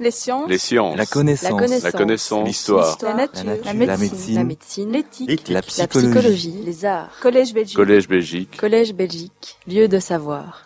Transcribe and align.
Les 0.00 0.10
sciences. 0.10 0.48
Les 0.48 0.56
sciences. 0.56 0.96
La 0.96 1.04
connaissance. 1.04 1.82
La 1.82 1.92
connaissance. 1.92 2.46
L'histoire. 2.48 2.96
La 3.02 3.14
nature. 3.14 3.44
La 3.44 3.52
nature. 3.52 3.64
La 3.66 3.74
médecine. 3.74 3.98
médecine. 3.98 4.34
La 4.34 4.44
médecine. 4.44 4.92
L'éthique. 4.92 5.48
La 5.48 5.60
La 5.60 5.62
psychologie. 5.86 6.54
Les 6.64 6.84
arts. 6.86 7.10
Collège 7.20 7.52
Belgique. 7.52 7.76
Collège 7.76 8.08
Belgique. 8.08 8.56
Collège 8.56 8.94
Belgique. 8.94 9.58
Lieu 9.68 9.88
de 9.88 9.98
savoir. 9.98 10.64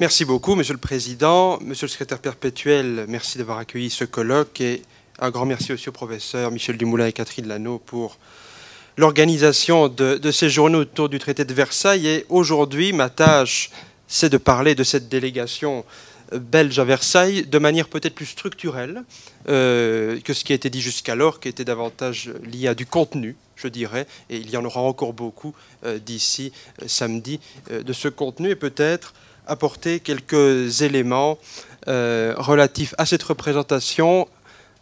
Merci 0.00 0.24
beaucoup, 0.24 0.56
Monsieur 0.56 0.74
le 0.74 0.80
Président, 0.80 1.60
Monsieur 1.60 1.86
le 1.86 1.90
Secrétaire 1.90 2.18
perpétuel. 2.18 3.04
Merci 3.06 3.38
d'avoir 3.38 3.58
accueilli 3.58 3.90
ce 3.90 4.04
colloque 4.04 4.60
et 4.60 4.82
un 5.20 5.30
grand 5.30 5.46
merci 5.46 5.72
aussi 5.72 5.88
au 5.88 5.92
professeur 5.92 6.50
Michel 6.50 6.76
Dumoulin 6.76 7.06
et 7.06 7.12
Catherine 7.12 7.46
Lano 7.46 7.78
pour 7.78 8.18
l'organisation 8.96 9.86
de, 9.86 10.16
de 10.16 10.30
ces 10.32 10.48
journées 10.48 10.78
autour 10.78 11.08
du 11.08 11.20
traité 11.20 11.44
de 11.44 11.54
Versailles. 11.54 12.08
Et 12.08 12.26
aujourd'hui, 12.28 12.92
ma 12.92 13.08
tâche, 13.08 13.70
c'est 14.08 14.30
de 14.30 14.36
parler 14.36 14.74
de 14.74 14.82
cette 14.82 15.08
délégation 15.08 15.84
euh, 15.86 16.13
belge 16.32 16.78
à 16.78 16.84
Versailles 16.84 17.46
de 17.46 17.58
manière 17.58 17.88
peut-être 17.88 18.14
plus 18.14 18.26
structurelle 18.26 19.04
euh, 19.48 20.20
que 20.20 20.32
ce 20.32 20.44
qui 20.44 20.52
a 20.52 20.56
été 20.56 20.70
dit 20.70 20.80
jusqu'alors, 20.80 21.40
qui 21.40 21.48
était 21.48 21.64
davantage 21.64 22.32
lié 22.44 22.68
à 22.68 22.74
du 22.74 22.86
contenu, 22.86 23.36
je 23.56 23.68
dirais, 23.68 24.06
et 24.30 24.36
il 24.36 24.50
y 24.50 24.56
en 24.56 24.64
aura 24.64 24.80
encore 24.80 25.12
beaucoup 25.12 25.54
euh, 25.84 25.98
d'ici 25.98 26.52
euh, 26.82 26.86
samedi 26.88 27.40
de 27.70 27.92
ce 27.92 28.08
contenu, 28.08 28.50
et 28.50 28.56
peut-être 28.56 29.14
apporter 29.46 30.00
quelques 30.00 30.82
éléments 30.82 31.38
relatifs 31.86 32.94
à 32.96 33.04
cette 33.04 33.22
représentation, 33.22 34.26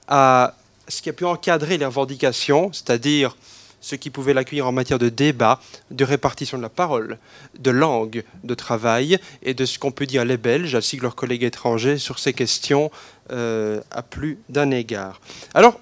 à 0.07 0.55
ce 0.87 1.03
qui 1.03 1.09
a 1.09 1.13
pu 1.13 1.25
encadrer 1.25 1.79
les 1.79 1.85
revendications, 1.85 2.73
c'est-à-dire 2.73 3.37
ce 3.83 3.97
qui 3.97 4.09
pouvait 4.09 4.33
l'accueillir 4.33 4.67
en 4.67 4.73
matière 4.73 4.99
de 4.99 5.11
débat, 5.11 5.61
de 5.91 6.05
répartition 6.05 6.57
de 6.57 6.63
la 6.63 6.71
parole, 6.71 7.19
de 7.59 7.71
langue 7.71 8.25
de 8.45 8.55
travail 8.55 9.19
et 9.43 9.53
de 9.53 9.67
ce 9.67 9.79
qu'on 9.79 9.91
peut 9.91 10.07
dire 10.07 10.25
les 10.25 10.39
Belges 10.39 10.75
ainsi 10.75 10.97
que 10.97 11.03
leurs 11.03 11.17
collègues 11.17 11.43
étrangers 11.43 11.99
sur 11.99 12.19
ces 12.19 12.33
questions 12.33 12.91
euh, 13.31 13.81
à 13.91 14.03
plus 14.03 14.39
d'un 14.49 14.71
égard. 14.71 15.21
Alors, 15.53 15.79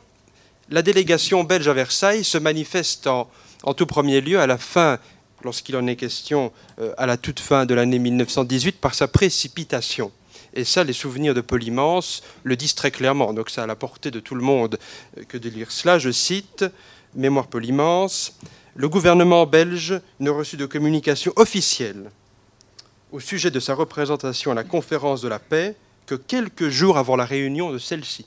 la 0.71 0.83
délégation 0.83 1.45
belge 1.45 1.69
à 1.69 1.75
Versailles 1.75 2.25
se 2.25 2.39
manifeste 2.39 3.07
en, 3.07 3.29
tout 3.77 3.87
premier 3.87 4.20
lieu 4.20 4.41
à 4.41 4.47
la 4.47 4.57
fin, 4.57 4.98
lorsqu'il 5.42 5.77
en 5.77 5.87
est 5.87 5.97
question 5.97 6.53
euh, 6.81 6.95
à 6.97 7.07
la 7.07 7.17
toute 7.17 7.41
fin 7.41 7.67
de 7.67 7.75
l'année 7.75 7.98
1918, 7.98 8.81
par 8.81 8.95
sa 8.95 9.09
précipitation. 9.09 10.11
Et 10.55 10.64
ça, 10.64 10.85
les 10.85 10.92
souvenirs 10.92 11.35
de 11.35 11.41
Polymance 11.41 12.23
le 12.45 12.57
disent 12.57 12.75
très 12.75 12.91
clairement. 12.91 13.33
Donc, 13.33 13.51
ça 13.51 13.64
à 13.64 13.67
la 13.67 13.77
portée 13.77 14.11
de 14.11 14.20
tout 14.20 14.35
le 14.35 14.42
monde 14.42 14.79
euh, 15.19 15.25
que 15.25 15.39
de 15.39 15.48
lire 15.48 15.70
cela. 15.70 15.98
Je 15.98 16.11
cite 16.11 16.64
Mémoire 17.14 17.48
Polymance 17.48 18.36
Le 18.75 18.89
gouvernement 18.89 19.47
belge 19.47 20.00
ne 20.20 20.30
reçut 20.30 20.56
de 20.56 20.66
communication 20.66 21.33
officielle 21.36 22.11
au 23.12 23.20
sujet 23.20 23.50
de 23.50 23.61
sa 23.61 23.75
représentation 23.75 24.52
à 24.52 24.55
la 24.55 24.64
conférence 24.64 25.20
de 25.20 25.28
la 25.28 25.39
paix 25.39 25.75
que 26.06 26.14
quelques 26.14 26.69
jours 26.69 26.98
avant 26.98 27.17
la 27.17 27.25
réunion 27.25 27.72
de 27.72 27.78
celle-ci. 27.78 28.27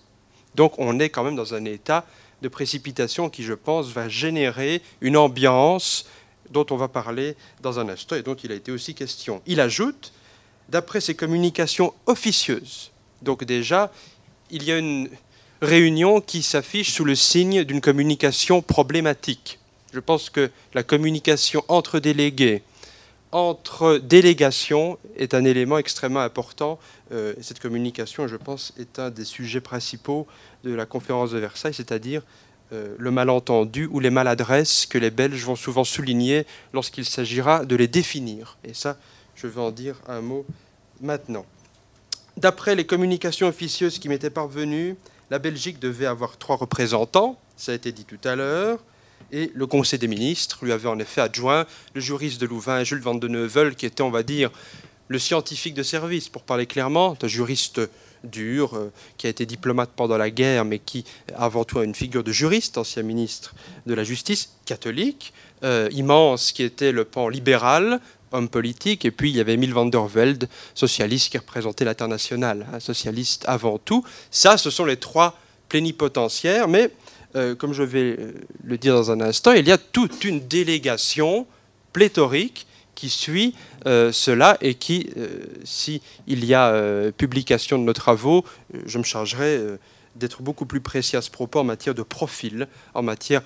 Donc, 0.56 0.74
on 0.78 1.00
est 1.00 1.10
quand 1.10 1.24
même 1.24 1.36
dans 1.36 1.54
un 1.54 1.66
état 1.66 2.06
de 2.42 2.48
précipitation 2.50 3.30
qui, 3.30 3.44
je 3.44 3.54
pense, 3.54 3.88
va 3.88 4.10
générer 4.10 4.82
une 5.02 5.18
ambiance 5.18 6.06
dont 6.50 6.66
on 6.70 6.76
va 6.76 6.88
parler 6.88 7.36
dans 7.62 7.80
un 7.80 7.90
instant 7.90 8.16
et 8.16 8.22
dont 8.22 8.36
il 8.36 8.52
a 8.52 8.56
été 8.56 8.72
aussi 8.72 8.94
question. 8.94 9.42
Il 9.46 9.60
ajoute 9.60 10.12
d'après 10.70 11.02
ses 11.02 11.16
communications 11.16 11.94
officieuses. 12.06 12.92
Donc 13.22 13.44
déjà, 13.44 13.92
il 14.52 14.64
y 14.64 14.72
a 14.72 14.78
une 14.78 15.10
réunion 15.64 16.22
qui 16.22 16.44
s'affiche 16.44 16.92
sous 16.92 17.06
le 17.06 17.16
signe 17.16 17.64
d'une 17.64 17.82
communication 17.82 18.62
problématique. 18.62 19.60
Je 19.94 20.00
pense 20.00 20.30
que 20.30 20.52
la 20.74 20.84
communication 20.84 21.64
entre 21.68 22.00
délégués, 22.00 22.64
entre 23.32 23.98
délégations, 23.98 24.98
est 25.16 25.34
un 25.34 25.46
élément 25.46 25.78
extrêmement 25.78 26.20
important. 26.20 26.80
Euh, 27.12 27.34
cette 27.42 27.60
communication, 27.60 28.28
je 28.28 28.36
pense, 28.36 28.74
est 28.78 29.00
un 29.00 29.10
des 29.10 29.26
sujets 29.26 29.62
principaux 29.62 30.28
de 30.64 30.74
la 30.74 30.86
conférence 30.86 31.32
de 31.32 31.40
Versailles, 31.40 31.74
c'est-à-dire 31.74 32.24
euh, 32.74 32.96
le 32.98 33.12
malentendu 33.12 33.88
ou 33.92 34.00
les 34.00 34.10
maladresses 34.10 34.86
que 34.86 34.98
les 34.98 35.12
Belges 35.12 35.44
vont 35.44 35.56
souvent 35.56 35.84
souligner 35.84 36.46
lorsqu'il 36.74 37.06
s'agira 37.06 37.66
de 37.66 37.76
les 37.76 37.88
définir. 37.88 38.58
Et 38.64 38.74
ça, 38.74 38.98
je 39.36 39.48
vais 39.48 39.62
en 39.62 39.72
dire 39.72 39.96
un 40.08 40.22
mot 40.22 40.46
maintenant. 41.02 41.46
D'après 42.36 42.76
les 42.76 42.86
communications 42.86 43.48
officieuses 43.48 44.00
qui 44.00 44.10
m'étaient 44.10 44.32
parvenues, 44.32 44.96
la 45.30 45.40
Belgique 45.40 45.80
devait 45.80 46.06
avoir 46.06 46.38
trois 46.38 46.56
représentants, 46.56 47.40
ça 47.58 47.72
a 47.72 47.76
été 47.76 47.92
dit 47.92 48.06
tout 48.06 48.20
à 48.24 48.36
l'heure, 48.36 48.80
et 49.32 49.52
le 49.56 49.66
Conseil 49.66 50.00
des 50.00 50.08
ministres 50.08 50.60
lui 50.64 50.72
avait 50.72 50.90
en 50.90 51.00
effet 51.00 51.22
adjoint 51.22 51.66
le 51.94 52.02
juriste 52.02 52.40
de 52.40 52.46
Louvain, 52.46 52.84
Jules 52.84 53.02
Van 53.02 53.16
de 53.16 53.28
Neuvel, 53.28 53.76
qui 53.76 53.86
était, 53.86 54.04
on 54.04 54.12
va 54.12 54.24
dire, 54.24 54.52
le 55.08 55.20
scientifique 55.20 55.74
de 55.74 55.84
service, 55.84 56.30
pour 56.30 56.44
parler 56.44 56.66
clairement, 56.66 57.18
un 57.22 57.28
juriste 57.28 57.82
dur, 58.24 58.76
euh, 58.76 58.92
qui 59.18 59.28
a 59.28 59.30
été 59.30 59.46
diplomate 59.46 59.92
pendant 59.96 60.18
la 60.18 60.30
guerre, 60.30 60.66
mais 60.66 60.80
qui, 60.80 61.04
avant 61.36 61.66
tout, 61.66 61.80
a 61.80 61.84
une 61.84 61.96
figure 61.96 62.24
de 62.24 62.32
juriste, 62.32 62.78
ancien 62.78 63.04
ministre 63.04 63.54
de 63.86 63.94
la 63.94 64.04
Justice, 64.04 64.54
catholique, 64.66 65.34
euh, 65.64 65.90
immense, 65.92 66.52
qui 66.52 66.64
était 66.64 66.92
le 66.92 67.04
pan 67.04 67.28
libéral, 67.28 68.00
homme 68.34 68.50
politique, 68.50 69.06
et 69.06 69.12
puis 69.12 69.30
il 69.30 69.38
y 69.38 69.40
avait 69.40 69.54
Emile 69.54 69.74
van 69.74 69.86
der 69.86 70.06
Velde, 70.06 70.50
socialiste, 70.74 71.32
qui 71.32 71.38
représentait 71.38 71.86
l'international, 71.86 72.68
un 72.74 72.80
socialiste 72.80 73.46
avant 73.48 73.78
tout. 73.78 74.04
Ça, 74.32 74.58
ce 74.58 74.70
sont 74.70 74.86
les 74.86 74.98
trois 74.98 75.38
plénipotentiaires, 75.70 76.68
mais 76.68 76.92
euh, 77.36 77.56
comme 77.56 77.74
je 77.74 77.84
vais 77.84 78.16
euh, 78.20 78.34
le 78.64 78.78
dire 78.78 78.96
dans 78.96 79.12
un 79.12 79.22
instant, 79.22 79.54
il 79.54 79.68
y 79.68 79.72
a 79.72 79.78
toute 79.78 80.24
une 80.26 80.46
délégation 80.48 81.48
pléthorique 81.94 82.68
qui 82.96 83.10
suit 83.10 83.56
euh, 83.88 84.12
cela 84.12 84.58
et 84.62 84.76
qui, 84.76 85.10
euh, 85.18 85.46
si 85.64 86.02
il 86.28 86.46
y 86.46 86.54
a 86.54 87.12
publication 87.18 87.78
de 87.78 87.84
nos 87.84 87.94
travaux, 87.94 88.46
je 88.86 88.98
me 88.98 89.04
chargerai 89.04 89.60
d'être 90.16 90.44
beaucoup 90.44 90.66
plus 90.66 90.82
précis 90.82 91.18
à 91.18 91.22
ce 91.22 91.32
propos 91.32 91.60
en 91.60 91.64
matière 91.64 91.96
de 91.96 92.04
profil, 92.04 92.68
en 92.94 93.02
matière, 93.02 93.42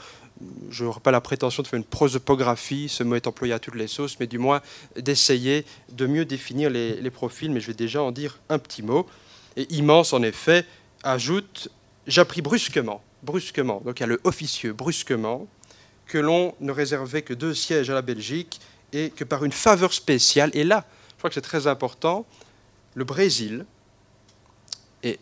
je 0.69 0.83
n'aurai 0.83 0.99
pas 0.99 1.11
la 1.11 1.21
prétention 1.21 1.63
de 1.63 1.67
faire 1.67 1.77
une 1.77 1.83
prosopographie, 1.83 2.89
ce 2.89 3.03
mot 3.03 3.15
est 3.15 3.27
employé 3.27 3.53
à 3.53 3.59
toutes 3.59 3.75
les 3.75 3.87
sauces, 3.87 4.19
mais 4.19 4.27
du 4.27 4.37
moins 4.37 4.61
d'essayer 4.95 5.65
de 5.91 6.05
mieux 6.05 6.25
définir 6.25 6.69
les, 6.69 7.11
profils, 7.11 7.51
mais 7.51 7.59
je 7.59 7.67
vais 7.67 7.73
déjà 7.73 8.01
en 8.01 8.11
dire 8.11 8.39
un 8.49 8.59
petit 8.59 8.83
mot. 8.83 9.07
Et 9.55 9.71
immense, 9.73 10.13
en 10.13 10.21
effet, 10.21 10.65
ajoute, 11.03 11.69
j'appris 12.05 12.41
brusquement, 12.41 13.01
brusquement, 13.23 13.81
donc 13.83 13.99
il 13.99 14.01
y 14.01 14.03
a 14.03 14.07
le 14.07 14.19
officieux, 14.23 14.73
brusquement, 14.73 15.47
que 16.05 16.17
l'on 16.17 16.53
ne 16.61 16.71
réservait 16.71 17.21
que 17.21 17.33
deux 17.33 17.53
sièges 17.53 17.89
à 17.89 17.93
la 17.93 18.01
Belgique 18.01 18.59
et 18.93 19.09
que 19.09 19.23
par 19.23 19.43
une 19.43 19.51
faveur 19.51 19.93
spéciale, 19.93 20.51
et 20.53 20.63
là, 20.63 20.85
je 21.09 21.17
crois 21.17 21.29
que 21.29 21.33
c'est 21.33 21.41
très 21.41 21.67
important, 21.67 22.25
le 22.93 23.03
Brésil, 23.03 23.65
et 25.03 25.19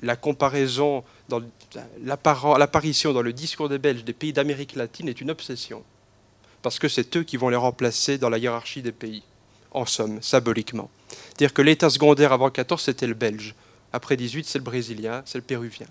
la 0.00 0.16
comparaison, 0.16 1.04
dans 1.28 1.42
l'apparition 2.04 3.12
dans 3.12 3.22
le 3.22 3.32
discours 3.32 3.68
des 3.68 3.78
Belges 3.78 4.04
des 4.04 4.12
pays 4.12 4.32
d'Amérique 4.32 4.74
latine 4.76 5.08
est 5.08 5.20
une 5.20 5.30
obsession, 5.30 5.82
parce 6.62 6.78
que 6.78 6.88
c'est 6.88 7.16
eux 7.16 7.22
qui 7.22 7.36
vont 7.36 7.48
les 7.48 7.56
remplacer 7.56 8.18
dans 8.18 8.28
la 8.28 8.38
hiérarchie 8.38 8.82
des 8.82 8.92
pays, 8.92 9.22
en 9.70 9.86
somme, 9.86 10.22
symboliquement. 10.22 10.90
C'est-à-dire 11.08 11.54
que 11.54 11.62
l'état 11.62 11.90
secondaire 11.90 12.32
avant 12.32 12.50
14, 12.50 12.82
c'était 12.82 13.06
le 13.06 13.14
Belge, 13.14 13.54
après 13.92 14.16
18, 14.16 14.46
c'est 14.46 14.58
le 14.58 14.64
Brésilien, 14.64 15.22
c'est 15.24 15.38
le 15.38 15.44
Péruvien. 15.44 15.86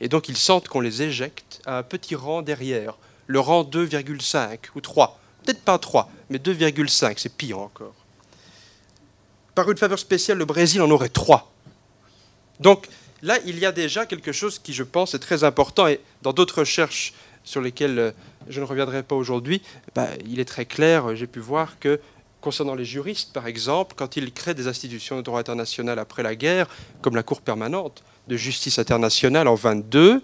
Et 0.00 0.08
donc 0.08 0.28
ils 0.28 0.36
sentent 0.36 0.68
qu'on 0.68 0.80
les 0.80 1.02
éjecte 1.02 1.60
à 1.66 1.78
un 1.78 1.82
petit 1.82 2.14
rang 2.14 2.42
derrière, 2.42 2.96
le 3.26 3.40
rang 3.40 3.62
2,5 3.62 4.58
ou 4.74 4.80
3. 4.80 5.20
Peut-être 5.44 5.62
pas 5.62 5.78
3, 5.78 6.10
mais 6.28 6.38
2,5, 6.38 7.14
c'est 7.18 7.34
pire 7.34 7.58
encore. 7.58 7.94
Par 9.54 9.70
une 9.70 9.76
faveur 9.76 9.98
spéciale, 9.98 10.38
le 10.38 10.44
Brésil 10.44 10.80
en 10.80 10.90
aurait 10.90 11.08
3. 11.08 11.52
Donc 12.60 12.86
là, 13.22 13.38
il 13.46 13.58
y 13.58 13.66
a 13.66 13.72
déjà 13.72 14.06
quelque 14.06 14.32
chose 14.32 14.58
qui, 14.58 14.72
je 14.72 14.82
pense, 14.82 15.14
est 15.14 15.18
très 15.18 15.44
important. 15.44 15.86
Et 15.86 16.00
dans 16.22 16.32
d'autres 16.32 16.60
recherches 16.60 17.12
sur 17.44 17.60
lesquelles 17.60 17.98
euh, 17.98 18.10
je 18.48 18.60
ne 18.60 18.66
reviendrai 18.66 19.02
pas 19.02 19.14
aujourd'hui, 19.14 19.62
bah, 19.94 20.08
il 20.26 20.40
est 20.40 20.44
très 20.44 20.66
clair, 20.66 21.10
euh, 21.10 21.14
j'ai 21.14 21.26
pu 21.26 21.40
voir 21.40 21.78
que 21.78 22.00
concernant 22.40 22.74
les 22.74 22.84
juristes, 22.84 23.32
par 23.32 23.46
exemple, 23.46 23.94
quand 23.96 24.16
ils 24.16 24.32
créent 24.32 24.54
des 24.54 24.68
institutions 24.68 25.16
de 25.16 25.22
droit 25.22 25.40
international 25.40 25.98
après 25.98 26.22
la 26.22 26.34
guerre, 26.34 26.68
comme 27.02 27.16
la 27.16 27.22
Cour 27.22 27.42
permanente 27.42 28.02
de 28.28 28.36
justice 28.36 28.78
internationale 28.78 29.46
en 29.48 29.54
22, 29.54 30.22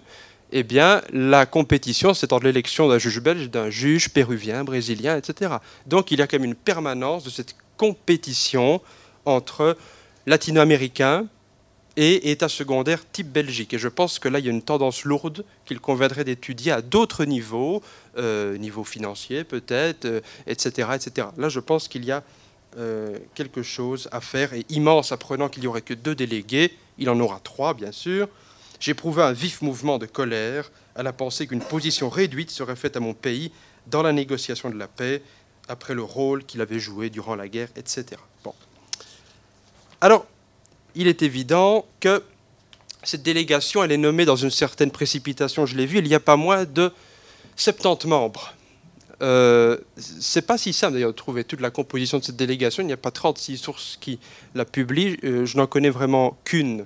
eh 0.51 0.63
bien, 0.63 1.01
la 1.11 1.45
compétition, 1.45 2.13
c'est 2.13 2.31
entre 2.33 2.45
l'élection 2.45 2.87
d'un 2.87 2.97
juge 2.97 3.19
belge, 3.19 3.49
d'un 3.49 3.69
juge 3.69 4.09
péruvien, 4.09 4.63
brésilien, 4.63 5.17
etc. 5.17 5.55
Donc, 5.85 6.11
il 6.11 6.19
y 6.19 6.21
a 6.21 6.27
quand 6.27 6.37
même 6.37 6.45
une 6.45 6.55
permanence 6.55 7.23
de 7.23 7.29
cette 7.29 7.55
compétition 7.75 8.81
entre 9.25 9.77
latino-américains 10.25 11.27
et 11.97 12.29
États 12.29 12.47
secondaires 12.47 13.01
type 13.11 13.31
Belgique. 13.31 13.73
Et 13.73 13.79
je 13.79 13.87
pense 13.87 14.19
que 14.19 14.29
là, 14.29 14.37
il 14.37 14.45
y 14.45 14.47
a 14.47 14.51
une 14.51 14.61
tendance 14.61 15.03
lourde 15.03 15.43
qu'il 15.65 15.79
conviendrait 15.79 16.23
d'étudier 16.23 16.71
à 16.71 16.83
d'autres 16.83 17.25
niveaux, 17.25 17.81
euh, 18.17 18.55
niveau 18.57 18.83
financier 18.83 19.43
peut-être, 19.43 20.05
euh, 20.05 20.21
etc., 20.45 20.89
etc. 20.93 21.27
Là, 21.37 21.49
je 21.49 21.59
pense 21.59 21.87
qu'il 21.87 22.05
y 22.05 22.11
a 22.11 22.23
euh, 22.77 23.17
quelque 23.33 23.63
chose 23.63 24.07
à 24.11 24.21
faire, 24.21 24.53
et 24.53 24.63
immense, 24.69 25.11
apprenant 25.11 25.49
qu'il 25.49 25.61
n'y 25.61 25.67
aurait 25.67 25.81
que 25.81 25.95
deux 25.95 26.13
délégués, 26.13 26.71
il 26.99 27.09
en 27.09 27.19
aura 27.19 27.39
trois, 27.43 27.73
bien 27.73 27.91
sûr. 27.91 28.29
J'éprouvais 28.79 29.23
un 29.23 29.33
vif 29.33 29.63
mouvement 29.63 29.97
de 29.97 30.05
colère 30.05 30.71
à 30.95 31.01
la 31.01 31.13
pensée 31.13 31.47
qu'une 31.47 31.61
position 31.61 32.09
réduite 32.09 32.51
serait 32.51 32.75
faite 32.75 32.95
à 32.95 32.99
mon 32.99 33.15
pays 33.15 33.51
dans 33.87 34.03
la 34.03 34.13
négociation 34.13 34.69
de 34.69 34.77
la 34.77 34.87
paix, 34.87 35.23
après 35.67 35.95
le 35.95 36.03
rôle 36.03 36.43
qu'il 36.43 36.61
avait 36.61 36.79
joué 36.79 37.09
durant 37.09 37.35
la 37.35 37.47
guerre, 37.47 37.69
etc. 37.75 38.05
Bon. 38.43 38.53
Alors, 39.99 40.27
il 40.97 41.07
est 41.07 41.21
évident 41.21 41.85
que 41.99 42.23
cette 43.03 43.23
délégation, 43.23 43.83
elle 43.83 43.91
est 43.91 43.97
nommée 43.97 44.25
dans 44.25 44.35
une 44.35 44.51
certaine 44.51 44.91
précipitation, 44.91 45.65
je 45.65 45.77
l'ai 45.77 45.85
vu, 45.85 45.99
il 45.99 46.07
y 46.07 46.15
a 46.15 46.19
pas 46.19 46.35
moins 46.35 46.65
de 46.65 46.91
70 47.55 48.07
membres. 48.07 48.53
Euh, 49.21 49.77
c'est 49.95 50.45
pas 50.45 50.57
si 50.57 50.73
simple 50.73 50.93
d'ailleurs 50.93 51.11
de 51.11 51.15
trouver 51.15 51.43
toute 51.43 51.61
la 51.61 51.71
composition 51.71 52.19
de 52.19 52.23
cette 52.23 52.35
délégation. 52.35 52.83
Il 52.83 52.87
n'y 52.87 52.93
a 52.93 52.97
pas 52.97 53.11
36 53.11 53.57
sources 53.57 53.97
qui 54.01 54.19
la 54.53 54.65
publient. 54.65 55.17
Euh, 55.23 55.45
je 55.45 55.57
n'en 55.57 55.67
connais 55.67 55.89
vraiment 55.89 56.37
qu'une 56.43 56.85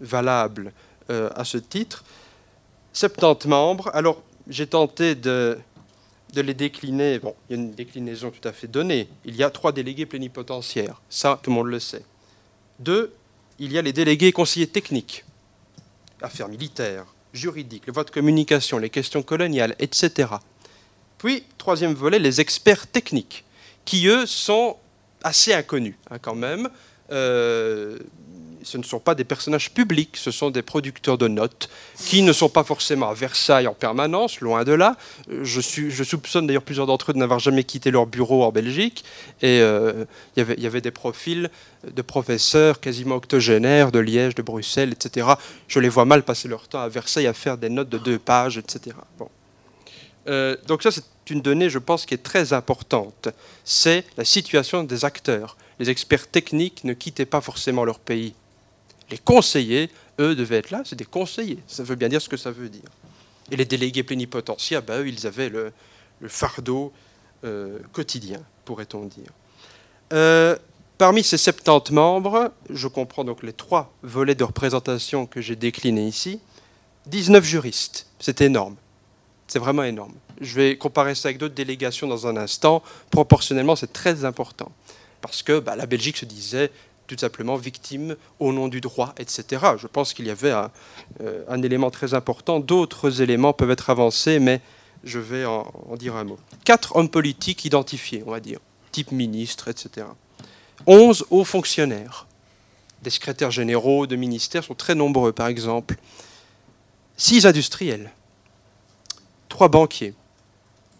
valable 0.00 0.72
euh, 1.10 1.30
à 1.34 1.44
ce 1.44 1.58
titre. 1.58 2.04
70 2.92 3.48
membres. 3.48 3.90
Alors, 3.94 4.22
j'ai 4.48 4.66
tenté 4.66 5.14
de, 5.14 5.58
de, 6.34 6.40
les 6.40 6.54
décliner. 6.54 7.18
Bon, 7.18 7.34
il 7.48 7.56
y 7.56 7.58
a 7.58 7.62
une 7.62 7.72
déclinaison 7.72 8.30
tout 8.30 8.46
à 8.46 8.52
fait 8.52 8.68
donnée. 8.68 9.08
Il 9.24 9.34
y 9.34 9.42
a 9.42 9.50
trois 9.50 9.72
délégués 9.72 10.06
plénipotentiaires. 10.06 11.00
Ça, 11.08 11.40
tout 11.42 11.50
le 11.50 11.56
monde 11.56 11.68
le 11.68 11.80
sait. 11.80 12.04
Deux, 12.78 13.12
il 13.58 13.72
y 13.72 13.78
a 13.78 13.82
les 13.82 13.92
délégués 13.92 14.32
conseillers 14.32 14.66
techniques, 14.66 15.24
affaires 16.20 16.48
militaires, 16.48 17.06
juridiques, 17.32 17.86
le 17.86 17.92
vote 17.92 18.08
de 18.08 18.12
communication, 18.12 18.78
les 18.78 18.90
questions 18.90 19.22
coloniales, 19.22 19.74
etc. 19.78 20.28
Puis, 21.18 21.44
troisième 21.58 21.94
volet, 21.94 22.18
les 22.18 22.40
experts 22.40 22.86
techniques, 22.86 23.44
qui, 23.84 24.06
eux, 24.06 24.26
sont 24.26 24.76
assez 25.22 25.52
inconnus 25.52 25.96
hein, 26.10 26.18
quand 26.18 26.34
même. 26.34 26.68
Euh, 27.10 27.98
ce 28.66 28.78
ne 28.78 28.82
sont 28.82 28.98
pas 28.98 29.14
des 29.14 29.24
personnages 29.24 29.70
publics, 29.70 30.16
ce 30.16 30.32
sont 30.32 30.50
des 30.50 30.62
producteurs 30.62 31.18
de 31.18 31.28
notes 31.28 31.68
qui 31.96 32.22
ne 32.22 32.32
sont 32.32 32.48
pas 32.48 32.64
forcément 32.64 33.08
à 33.08 33.14
Versailles 33.14 33.68
en 33.68 33.74
permanence, 33.74 34.40
loin 34.40 34.64
de 34.64 34.72
là. 34.72 34.96
Je, 35.42 35.60
suis, 35.60 35.92
je 35.92 36.02
soupçonne 36.02 36.48
d'ailleurs 36.48 36.64
plusieurs 36.64 36.86
d'entre 36.86 37.12
eux 37.12 37.14
de 37.14 37.18
n'avoir 37.18 37.38
jamais 37.38 37.62
quitté 37.62 37.92
leur 37.92 38.06
bureau 38.06 38.42
en 38.42 38.50
Belgique. 38.50 39.04
Et 39.40 39.60
euh, 39.60 40.04
il 40.36 40.60
y 40.60 40.66
avait 40.66 40.80
des 40.80 40.90
profils 40.90 41.48
de 41.86 42.02
professeurs 42.02 42.80
quasiment 42.80 43.14
octogénaires 43.14 43.92
de 43.92 44.00
Liège, 44.00 44.34
de 44.34 44.42
Bruxelles, 44.42 44.90
etc. 44.92 45.28
Je 45.68 45.78
les 45.78 45.88
vois 45.88 46.04
mal 46.04 46.24
passer 46.24 46.48
leur 46.48 46.66
temps 46.66 46.80
à 46.80 46.88
Versailles 46.88 47.28
à 47.28 47.32
faire 47.32 47.58
des 47.58 47.68
notes 47.68 47.88
de 47.88 47.98
deux 47.98 48.18
pages, 48.18 48.58
etc. 48.58 48.96
Euh, 50.28 50.56
donc 50.66 50.82
ça, 50.82 50.90
c'est 50.90 51.04
une 51.30 51.40
donnée, 51.40 51.70
je 51.70 51.78
pense, 51.78 52.04
qui 52.04 52.14
est 52.14 52.22
très 52.22 52.52
importante. 52.52 53.28
C'est 53.64 54.04
la 54.16 54.24
situation 54.24 54.82
des 54.82 55.04
acteurs. 55.04 55.56
Les 55.78 55.88
experts 55.88 56.28
techniques 56.28 56.82
ne 56.82 56.94
quittaient 56.94 57.26
pas 57.26 57.40
forcément 57.40 57.84
leur 57.84 58.00
pays. 58.00 58.34
Les 59.10 59.18
conseillers, 59.18 59.90
eux, 60.18 60.34
devaient 60.34 60.58
être 60.58 60.70
là. 60.70 60.82
C'est 60.84 60.96
des 60.96 61.04
conseillers. 61.04 61.58
Ça 61.66 61.82
veut 61.82 61.94
bien 61.94 62.08
dire 62.08 62.20
ce 62.20 62.28
que 62.28 62.36
ça 62.36 62.50
veut 62.50 62.68
dire. 62.68 62.88
Et 63.50 63.56
les 63.56 63.64
délégués 63.64 64.02
plénipotentiaires, 64.02 64.82
bah, 64.82 64.98
eux, 64.98 65.08
ils 65.08 65.26
avaient 65.26 65.48
le, 65.48 65.72
fardeau 66.26 66.92
euh, 67.44 67.78
quotidien, 67.92 68.40
pourrait-on 68.64 69.04
dire. 69.04 69.30
Euh, 70.12 70.56
parmi 70.98 71.22
ces 71.22 71.38
70 71.38 71.92
membres, 71.92 72.52
je 72.70 72.88
comprends 72.88 73.24
donc 73.24 73.42
les 73.42 73.52
trois 73.52 73.92
volets 74.02 74.34
de 74.34 74.44
représentation 74.44 75.26
que 75.26 75.40
j'ai 75.40 75.56
déclinés 75.56 76.06
ici, 76.06 76.40
19 77.06 77.44
juristes. 77.44 78.06
C'est 78.18 78.40
énorme. 78.40 78.76
C'est 79.46 79.60
vraiment 79.60 79.84
énorme. 79.84 80.14
Je 80.40 80.54
vais 80.56 80.76
comparer 80.76 81.14
ça 81.14 81.28
avec 81.28 81.38
d'autres 81.38 81.54
délégations 81.54 82.08
dans 82.08 82.26
un 82.26 82.36
instant. 82.36 82.82
Proportionnellement, 83.10 83.76
c'est 83.76 83.92
très 83.92 84.24
important. 84.24 84.72
Parce 85.20 85.42
que 85.42 85.60
bah, 85.60 85.76
la 85.76 85.86
Belgique 85.86 86.16
se 86.16 86.24
disait 86.24 86.70
tout 87.06 87.16
simplement 87.18 87.56
victime 87.56 88.16
au 88.40 88.52
nom 88.52 88.68
du 88.68 88.80
droit, 88.80 89.14
etc. 89.18 89.64
Je 89.78 89.86
pense 89.86 90.12
qu'il 90.12 90.26
y 90.26 90.30
avait 90.30 90.50
un, 90.50 90.70
euh, 91.20 91.62
élément 91.62 91.90
très 91.90 92.14
important. 92.14 92.60
D'autres 92.60 93.22
éléments 93.22 93.52
peuvent 93.52 93.70
être 93.70 93.90
avancés, 93.90 94.38
mais 94.38 94.60
je 95.04 95.18
vais 95.18 95.44
en, 95.44 95.66
dire 95.98 96.16
un 96.16 96.24
mot. 96.24 96.38
Quatre 96.64 96.96
hommes 96.96 97.08
politiques 97.08 97.64
identifiés, 97.64 98.22
on 98.26 98.30
va 98.30 98.40
dire, 98.40 98.58
type 98.92 99.12
ministre, 99.12 99.68
etc. 99.68 100.06
Onze 100.86 101.24
hauts 101.30 101.44
fonctionnaires. 101.44 102.26
Des 103.02 103.10
secrétaires 103.10 103.50
généraux 103.50 104.06
de 104.06 104.16
ministères 104.16 104.64
sont 104.64 104.74
très 104.74 104.94
nombreux, 104.94 105.32
par 105.32 105.46
exemple. 105.46 105.96
Six 107.16 107.46
industriels 107.46 108.10
trois 109.56 109.68
banquiers, 109.68 110.12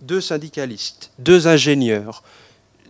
deux 0.00 0.22
syndicalistes, 0.22 1.10
deux 1.18 1.46
ingénieurs, 1.46 2.22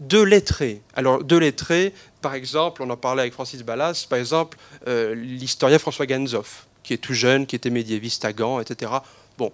deux 0.01 0.23
lettrés. 0.23 0.83
Alors, 0.95 1.23
deux 1.23 1.39
lettrés, 1.39 1.93
par 2.21 2.35
exemple, 2.35 2.83
on 2.83 2.91
en 2.91 2.97
parlait 2.97 3.23
avec 3.23 3.33
Francis 3.33 3.63
Ballas, 3.63 4.07
par 4.09 4.19
exemple, 4.19 4.59
euh, 4.87 5.15
l'historien 5.15 5.79
François 5.79 6.07
Ganzoff, 6.07 6.67
qui 6.83 6.95
est 6.95 6.99
tout 6.99 7.15
jeune, 7.15 7.47
qui 7.47 7.57
était 7.57 7.71
médiéviste 7.71 8.25
à 8.25 8.33
Gand, 8.33 8.61
etc. 8.61 8.93
Bon, 9.39 9.53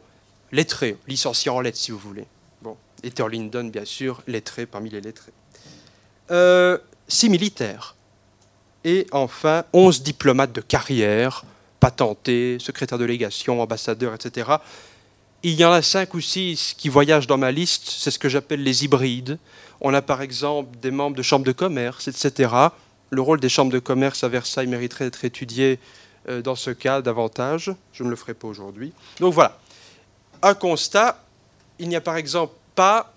lettré, 0.53 0.97
licencié 1.07 1.51
en 1.51 1.61
lettres, 1.61 1.79
si 1.79 1.91
vous 1.91 1.99
voulez. 1.99 2.27
Bon, 2.63 2.77
Ether 3.03 3.29
Linden, 3.31 3.71
bien 3.71 3.85
sûr, 3.85 4.23
lettré 4.27 4.67
parmi 4.67 4.91
les 4.91 5.01
lettrés. 5.01 5.33
Euh, 6.31 6.79
six 7.09 7.29
militaires. 7.29 7.95
Et 8.85 9.07
enfin, 9.13 9.65
onze 9.73 10.03
diplomates 10.03 10.53
de 10.53 10.61
carrière, 10.61 11.45
patentés, 11.79 12.59
secrétaires 12.59 12.99
de 12.99 13.05
légation, 13.05 13.61
ambassadeurs, 13.61 14.15
etc. 14.15 14.51
Il 15.45 15.55
y 15.55 15.65
en 15.65 15.73
a 15.73 15.83
cinq 15.83 16.15
ou 16.15 16.21
six 16.21 16.75
qui 16.79 16.89
voyagent 16.89 17.27
dans 17.27 17.39
ma 17.39 17.51
liste, 17.51 17.83
c'est 17.89 18.13
ce 18.13 18.19
que 18.19 18.29
j'appelle 18.29 18.63
les 18.63 18.85
hybrides. 18.85 19.39
On 19.81 19.93
a 19.93 20.01
par 20.01 20.23
exemple 20.23 20.79
des 20.79 20.93
membres 20.93 21.17
de 21.17 21.23
chambres 21.23 21.45
de 21.45 21.51
commerce, 21.51 22.07
etc. 22.07 22.53
Le 23.11 23.21
rôle 23.21 23.41
des 23.41 23.49
chambres 23.49 23.73
de 23.73 23.81
commerce 23.81 24.23
à 24.23 24.29
Versailles 24.29 24.69
mériterait 24.69 25.07
d'être 25.07 25.25
étudié 25.25 25.81
euh, 26.29 26.43
dans 26.43 26.55
ce 26.55 26.71
cas 26.71 27.03
davantage. 27.03 27.75
Je 27.93 28.05
ne 28.05 28.11
le 28.11 28.15
ferai 28.15 28.35
pas 28.35 28.47
aujourd'hui. 28.47 28.93
Donc 29.19 29.35
voilà. 29.35 29.59
Un 30.43 30.55
constat, 30.55 31.21
il 31.81 31.89
n'y 31.89 31.97
a 31.97 32.01
par 32.01 32.17
exemple 32.17 32.55
pas 32.77 33.13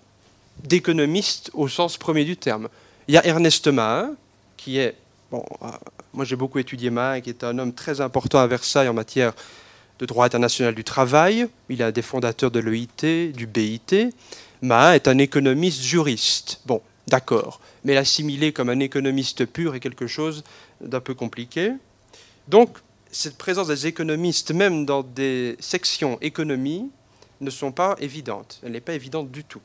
d'économiste 0.64 1.50
au 1.54 1.68
sens 1.68 1.96
premier 1.96 2.24
du 2.24 2.36
terme. 2.36 2.68
Il 3.06 3.14
y 3.14 3.18
a 3.18 3.24
Ernest 3.24 3.68
Mahin, 3.68 4.10
qui 4.56 4.78
est, 4.78 4.96
bon, 5.30 5.44
euh, 5.62 5.66
moi 6.12 6.24
j'ai 6.24 6.34
beaucoup 6.34 6.58
étudié 6.58 6.90
Mahin, 6.90 7.20
qui 7.20 7.30
est 7.30 7.44
un 7.44 7.56
homme 7.60 7.72
très 7.72 8.00
important 8.00 8.40
à 8.40 8.48
Versailles 8.48 8.88
en 8.88 8.94
matière 8.94 9.32
de 9.98 10.06
droit 10.06 10.26
international 10.26 10.74
du 10.74 10.84
travail, 10.84 11.48
il 11.68 11.80
est 11.80 11.84
un 11.84 11.90
des 11.90 12.02
fondateurs 12.02 12.50
de 12.50 12.60
l'EIT, 12.60 13.32
du 13.32 13.46
BIT. 13.46 14.10
Mahin 14.62 14.92
est 14.94 15.08
un 15.08 15.18
économiste 15.18 15.82
juriste. 15.82 16.60
Bon, 16.66 16.82
d'accord, 17.08 17.60
mais 17.84 17.94
l'assimiler 17.94 18.52
comme 18.52 18.68
un 18.68 18.80
économiste 18.80 19.46
pur 19.46 19.74
est 19.74 19.80
quelque 19.80 20.06
chose 20.06 20.44
d'un 20.80 21.00
peu 21.00 21.14
compliqué. 21.14 21.72
Donc, 22.48 22.78
cette 23.10 23.38
présence 23.38 23.68
des 23.68 23.86
économistes, 23.86 24.50
même 24.50 24.84
dans 24.84 25.02
des 25.02 25.56
sections 25.60 26.18
économie, 26.20 26.90
ne 27.40 27.50
sont 27.50 27.72
pas 27.72 27.96
évidentes. 28.00 28.60
Elle 28.62 28.72
n'est 28.72 28.80
pas 28.80 28.94
évidente 28.94 29.30
du 29.30 29.44
tout. 29.44 29.60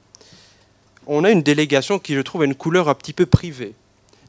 On 1.08 1.24
a 1.24 1.32
une 1.32 1.42
délégation 1.42 2.00
qui, 2.00 2.14
je 2.14 2.22
trouve, 2.22 2.44
a 2.44 2.46
une 2.46 2.56
couleur 2.56 2.90
un 2.90 2.94
petit 2.94 3.14
peu 3.14 3.26
privée. 3.26 3.74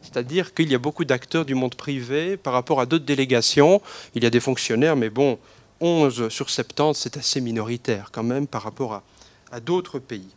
C'est-à-dire 0.03 0.53
qu'il 0.55 0.71
y 0.71 0.75
a 0.75 0.79
beaucoup 0.79 1.05
d'acteurs 1.05 1.45
du 1.45 1.55
monde 1.55 1.75
privé 1.75 2.37
par 2.37 2.53
rapport 2.53 2.81
à 2.81 2.87
d'autres 2.87 3.05
délégations. 3.05 3.81
Il 4.15 4.25
y 4.25 4.27
a 4.27 4.31
des 4.31 4.41
fonctionnaires, 4.41 4.97
mais 4.97 5.11
bon, 5.11 5.39
11 5.83 6.29
sur 6.29 6.49
70, 6.49 6.97
c'est 6.99 7.17
assez 7.17 7.41
minoritaire 7.41 8.11
quand 8.13 8.23
même 8.23 8.47
par 8.47 8.63
rapport 8.63 9.03
à, 9.51 9.61
d'autres 9.61 9.99
pays. 9.99 10.29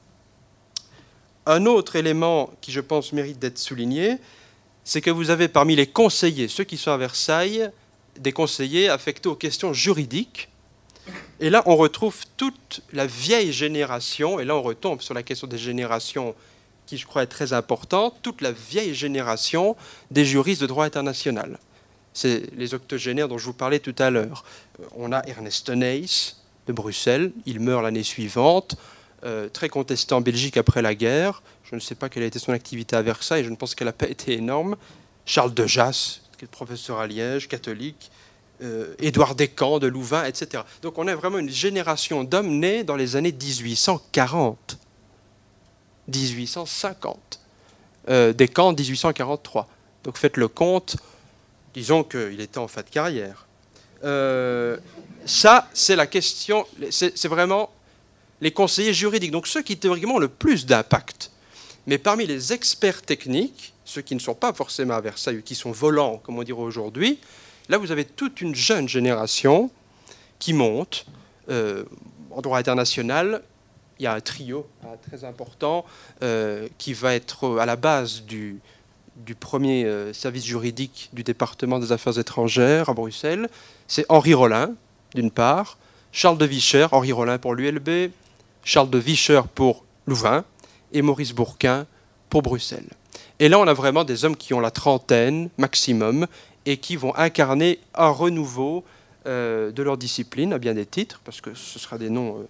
Un 1.46 1.68
autre 1.68 1.96
élément 1.96 2.50
qui, 2.60 2.72
je 2.72 2.82
pense, 2.82 3.14
mérite 3.14 3.40
d'être 3.40 3.60
souligné, 3.60 4.18
c'est 4.84 5.02
que 5.02 5.12
vous 5.12 5.30
avez 5.30 5.48
parmi 5.48 5.76
les 5.76 5.88
conseillers, 5.88 6.48
ceux 6.48 6.64
qui 6.64 6.78
sont 6.78 6.92
à 6.92 6.98
Versailles, 6.98 7.70
des 8.18 8.34
conseillers 8.34 8.90
affectés 8.90 9.30
aux 9.30 9.36
questions 9.36 9.72
juridiques. 9.72 10.50
Et 11.40 11.52
là, 11.52 11.62
on 11.68 11.76
retrouve 11.76 12.26
toute 12.38 12.82
la 12.92 13.06
vieille 13.06 13.54
génération, 13.54 14.40
et 14.40 14.46
là 14.46 14.56
on 14.56 14.64
retombe 14.64 15.02
sur 15.02 15.14
la 15.14 15.22
question 15.22 15.48
des 15.48 15.60
générations 15.60 16.34
qui, 16.88 16.98
je 16.98 17.06
crois, 17.06 17.24
est 17.24 17.28
très 17.28 17.54
importante, 17.54 18.16
toute 18.24 18.42
la 18.42 18.52
vieille 18.52 18.96
génération 18.96 19.76
des 20.10 20.26
juristes 20.26 20.62
de 20.62 20.68
droit 20.68 20.86
international 20.86 21.60
c'est 22.16 22.52
les 22.56 22.74
octogénaires 22.74 23.28
dont 23.28 23.38
je 23.38 23.46
vous 23.46 23.54
parlais 23.54 23.80
tout 23.80 23.94
à 24.00 24.10
l'heure. 24.10 24.44
Euh, 24.80 24.86
on 24.96 25.12
a 25.12 25.22
Ernest 25.28 25.70
Neis 25.70 26.38
de 26.66 26.74
Bruxelles, 26.74 27.32
il 27.46 27.60
meurt 27.60 27.84
l'année 27.84 28.02
suivante, 28.02 28.76
euh, 29.24 29.50
très 29.50 29.70
contesté 29.70 30.16
en 30.16 30.22
Belgique 30.22 30.58
après 30.58 30.82
la 30.82 30.96
guerre. 30.96 31.44
Je 31.64 31.76
ne 31.76 31.80
sais 31.80 31.94
pas 31.94 32.10
quelle 32.10 32.24
a 32.24 32.26
été 32.26 32.40
son 32.40 32.54
activité 32.54 32.96
à 32.96 33.04
Versailles, 33.04 33.44
je 33.44 33.50
ne 33.50 33.56
pense 33.56 33.76
qu'elle 33.76 33.88
n'a 33.88 33.94
pas 33.94 34.08
été 34.08 34.34
énorme. 34.34 34.78
Charles 35.26 35.54
de 35.54 35.68
Jasse, 35.68 36.22
qui 36.38 36.46
est 36.46 36.48
professeur 36.48 37.00
à 37.00 37.06
Liège, 37.06 37.48
catholique. 37.48 38.10
Euh, 38.62 38.96
Édouard 39.00 39.36
Descamps 39.36 39.80
de 39.80 39.88
Louvain, 39.88 40.24
etc. 40.24 40.64
Donc 40.82 40.98
on 40.98 41.08
a 41.08 41.16
vraiment 41.16 41.40
une 41.40 41.50
génération 41.50 42.24
d'hommes 42.24 42.60
nés 42.60 42.86
dans 42.86 42.96
les 42.96 43.18
années 43.18 43.34
1840, 43.34 44.78
1850. 46.08 47.42
Euh, 48.08 48.32
Descamps 48.32 48.72
1843. 48.72 49.68
Donc 50.06 50.18
faites 50.18 50.38
le 50.38 50.48
compte, 50.48 50.96
disons 51.76 52.04
qu'il 52.04 52.40
était 52.40 52.58
en 52.58 52.68
fin 52.68 52.82
de 52.82 52.90
carrière. 52.90 53.46
Euh, 54.04 54.78
ça, 55.26 55.70
c'est 55.74 55.96
la 55.96 56.08
question, 56.08 56.66
c'est 56.90 57.28
vraiment 57.28 57.70
les 58.42 58.52
conseillers 58.52 58.94
juridiques, 58.94 59.32
donc 59.32 59.48
ceux 59.48 59.62
qui 59.62 59.78
théoriquement 59.78 60.16
ont 60.16 60.20
le 60.20 60.30
plus 60.30 60.66
d'impact. 60.66 61.32
Mais 61.88 61.98
parmi 61.98 62.26
les 62.26 62.54
experts 62.54 63.02
techniques, 63.02 63.74
ceux 63.84 64.02
qui 64.02 64.16
ne 64.16 64.20
sont 64.20 64.34
pas 64.34 64.54
forcément 64.54 64.96
à 64.96 65.02
Versailles, 65.02 65.44
qui 65.44 65.56
sont 65.56 65.72
volants, 65.72 66.18
comme 66.18 66.40
on 66.40 66.44
dirait 66.44 66.60
aujourd'hui, 66.60 67.20
là 67.70 67.78
vous 67.78 67.92
avez 67.92 68.06
toute 68.06 68.42
une 68.42 68.56
jeune 68.56 68.88
génération 68.88 69.70
qui 70.40 70.54
monte. 70.54 71.06
Euh, 71.50 71.84
en 72.32 72.42
droit 72.42 72.58
international, 72.58 73.44
il 74.00 74.04
y 74.04 74.08
a 74.08 74.14
un 74.14 74.20
trio 74.20 74.68
hein, 74.84 74.96
très 75.08 75.24
important 75.24 75.86
euh, 76.22 76.68
qui 76.78 76.94
va 76.94 77.16
être 77.16 77.60
à 77.60 77.66
la 77.66 77.76
base 77.76 78.24
du, 78.24 78.60
du 79.16 79.36
premier 79.36 79.86
euh, 79.86 80.14
service 80.14 80.46
juridique 80.46 81.10
du 81.14 81.24
département 81.24 81.80
des 81.80 81.92
affaires 81.92 82.18
étrangères 82.20 82.90
à 82.90 82.94
Bruxelles. 82.94 83.50
C'est 83.88 84.06
Henri 84.10 84.34
Rollin, 84.34 84.74
d'une 85.14 85.32
part, 85.32 85.78
Charles 86.12 86.38
de 86.38 86.46
Vicher, 86.46 86.88
Henri 86.92 87.12
Rollin 87.12 87.38
pour 87.38 87.56
l'ULB, 87.56 88.12
Charles 88.64 88.90
de 88.90 88.98
Vicher 88.98 89.42
pour 89.54 89.84
Louvain 90.08 90.44
et 90.92 91.02
Maurice 91.02 91.34
Bourquin 91.34 91.86
pour 92.30 92.42
Bruxelles. 92.42 92.90
Et 93.40 93.50
là, 93.50 93.60
on 93.60 93.68
a 93.68 93.74
vraiment 93.74 94.04
des 94.04 94.26
hommes 94.26 94.36
qui 94.36 94.54
ont 94.54 94.60
la 94.60 94.72
trentaine 94.72 95.50
maximum 95.58 96.28
et 96.66 96.78
qui 96.78 96.96
vont 96.96 97.16
incarner 97.16 97.80
un 97.94 98.10
renouveau 98.10 98.84
euh, 99.28 99.72
de 99.72 99.84
leur 99.84 99.98
discipline 99.98 100.54
à 100.54 100.58
bien 100.58 100.74
des 100.74 100.86
titres, 100.86 101.22
parce 101.24 101.42
que 101.42 101.54
ce 101.54 101.80
sera 101.80 101.98
des 101.98 102.10
noms 102.10 102.48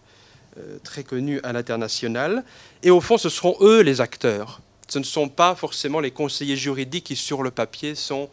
euh, 0.57 0.77
très 0.83 1.03
connus 1.03 1.39
à 1.43 1.53
l'international. 1.53 2.43
Et 2.83 2.91
au 2.91 3.01
fond, 3.01 3.17
ce 3.17 3.29
seront 3.29 3.55
eux 3.61 3.81
les 3.81 3.99
acteurs. 4.01 4.61
Ce 4.87 4.99
ne 4.99 5.03
sont 5.03 5.29
pas 5.29 5.55
forcément 5.55 5.99
les 5.99 6.11
conseillers 6.11 6.55
juridiques 6.55 7.05
qui, 7.05 7.15
sur 7.15 7.43
le 7.43 7.51
papier, 7.51 7.95
sont 7.95 8.29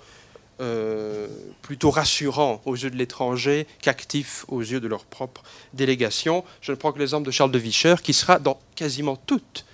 plutôt 1.63 1.91
rassurants 1.91 2.63
aux 2.67 2.77
yeux 2.77 2.91
de 2.91 2.97
l'étranger 2.97 3.67
qu'actifs 3.81 4.45
aux 4.47 4.61
yeux 4.61 4.79
de 4.79 4.87
leur 4.87 5.05
propre 5.05 5.43
délégation. 5.73 6.45
Je 6.61 6.71
ne 6.71 6.77
prends 6.77 6.93
que 6.93 7.01
l'exemple 7.01 7.27
de 7.27 7.33
Charles 7.33 7.51
de 7.51 7.59
Vicher, 7.59 7.97
qui 8.01 8.13
sera 8.13 8.39
dans 8.39 8.61
quasiment 8.77 9.17
toutes 9.17 9.65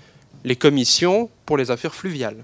les 0.44 0.56
commissions 0.56 1.28
pour 1.44 1.58
les 1.58 1.70
affaires 1.70 1.94
fluviales 1.94 2.42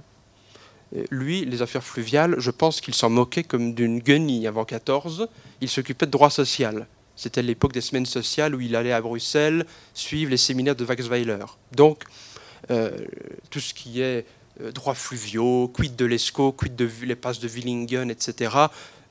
lui, 1.11 1.45
les 1.45 1.63
affaires 1.63 1.85
fluviales, 1.85 2.37
je 2.39 2.51
pense 2.51 2.81
qu'il 2.81 2.95
s'en 2.95 3.11
moquait 3.11 3.43
comme 3.43 3.75
d'une 3.75 3.99
guenille 3.99 4.47
avant 4.47 4.65
14. 4.65 5.29
Il 5.61 5.69
s'occupait 5.69 6.07
de 6.07 6.11
droit 6.11 6.31
social. 6.31 6.87
C'était 7.17 7.43
l'époque 7.43 7.73
des 7.73 7.81
semaines 7.81 8.07
sociales 8.07 8.55
où 8.55 8.61
il 8.61 8.75
allait 8.77 8.93
à 8.93 9.01
Bruxelles 9.01 9.67
suivre 9.93 10.31
les 10.31 10.37
séminaires 10.37 10.77
de 10.77 10.85
Waxweiler. 10.85 11.39
Donc, 11.73 12.03
euh, 12.03 12.34
tout 12.69 13.61
ce 13.61 13.75
qui 13.75 14.01
est 14.01 14.27
euh, 14.61 14.71
droits 14.71 14.95
fluviaux, 14.95 15.67
quid 15.67 15.97
de 15.97 16.05
l'ESCO, 16.05 16.53
quid 16.53 16.77
de 16.77 16.89
les 17.03 17.17
passes 17.17 17.41
de 17.41 17.49
Willingen, 17.49 18.09
etc., 18.09 18.55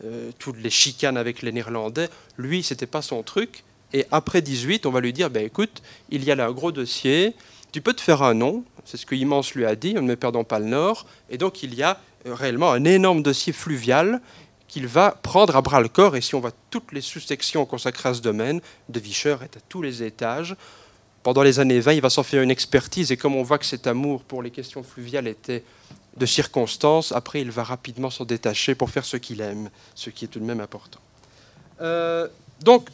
euh, 0.06 0.32
toutes 0.40 0.58
les 0.58 0.70
chicanes 0.70 1.18
avec 1.18 1.42
les 1.42 1.52
Néerlandais, 1.52 2.08
lui, 2.38 2.64
c'était 2.64 2.86
pas 2.86 3.02
son 3.02 3.24
truc. 3.24 3.66
Et 3.92 4.06
après 4.10 4.42
18, 4.42 4.86
on 4.86 4.92
va 4.92 5.02
lui 5.02 5.12
dire, 5.12 5.30
ben 5.30 5.46
écoute, 5.46 5.82
il 6.10 6.24
y 6.24 6.32
a 6.32 6.36
là 6.36 6.46
un 6.46 6.52
gros 6.54 6.72
dossier, 6.72 7.36
tu 7.74 7.82
peux 7.82 7.94
te 7.94 8.00
faire 8.00 8.24
un 8.24 8.34
nom, 8.34 8.64
c'est 8.86 8.96
ce 8.96 9.06
que 9.06 9.16
Immense 9.16 9.54
lui 9.54 9.66
a 9.66 9.76
dit, 9.76 9.94
ne 9.96 10.16
perdons 10.16 10.46
pas 10.46 10.60
le 10.60 10.66
Nord, 10.66 11.06
et 11.30 11.38
donc 11.38 11.62
il 11.62 11.76
y 11.76 11.84
a 11.84 12.00
euh, 12.26 12.34
réellement 12.34 12.72
un 12.72 12.86
énorme 12.86 13.22
dossier 13.22 13.52
fluvial 13.52 14.22
qu'il 14.70 14.88
va 14.88 15.12
prendre 15.12 15.58
à 15.58 15.62
bras 15.62 15.82
le 15.82 15.90
corps, 15.90 16.16
et 16.16 16.22
si 16.22 16.36
on 16.36 16.40
voit 16.40 16.54
toutes 16.70 16.94
les 16.94 17.02
sous-sections 17.02 17.66
consacrées 17.66 18.10
à 18.10 18.14
ce 18.14 18.22
domaine, 18.22 18.62
de 18.88 19.00
Vicher 19.02 19.36
est 19.44 19.58
à 19.58 19.60
tous 19.68 19.82
les 19.82 20.04
étages. 20.04 20.56
Pendant 21.24 21.42
les 21.42 21.60
années 21.60 21.80
20, 21.80 21.94
il 21.94 22.02
va 22.02 22.10
s'en 22.10 22.24
faire 22.24 22.44
une 22.44 22.52
expertise, 22.52 23.12
et 23.12 23.18
comme 23.18 23.36
on 23.36 23.44
voit 23.44 23.58
que 23.58 23.66
cet 23.66 23.88
amour 23.88 24.24
pour 24.24 24.44
les 24.44 24.52
questions 24.52 24.84
fluviales 24.84 25.28
était 25.28 25.64
de 26.18 26.26
circonstance, 26.26 27.12
après 27.12 27.42
il 27.42 27.50
va 27.50 27.64
rapidement 27.64 28.10
s'en 28.10 28.26
détacher 28.26 28.76
pour 28.76 28.90
faire 28.90 29.06
ce 29.06 29.18
qu'il 29.18 29.42
aime, 29.42 29.70
ce 29.96 30.10
qui 30.10 30.26
est 30.26 30.28
tout 30.28 30.40
de 30.40 30.46
même 30.46 30.60
important. 30.60 31.00
Euh, 31.82 32.28
donc, 32.62 32.90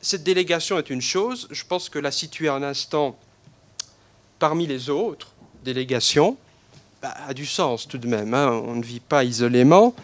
cette 0.00 0.24
délégation 0.24 0.78
est 0.78 0.90
une 0.90 1.02
chose, 1.02 1.46
je 1.50 1.64
pense 1.64 1.88
que 1.88 1.98
la 1.98 2.10
situer 2.10 2.48
un 2.48 2.62
instant 2.62 3.18
parmi 4.38 4.66
les 4.66 4.90
autres 4.90 5.32
délégations 5.64 6.36
bah, 7.02 7.14
a 7.26 7.34
du 7.34 7.46
sens 7.46 7.86
tout 7.86 7.98
de 7.98 8.08
même. 8.08 8.34
Hein. 8.34 8.50
On 8.50 8.76
ne 8.76 8.84
vit 8.84 9.00
pas 9.00 9.24
isolément. 9.24 9.94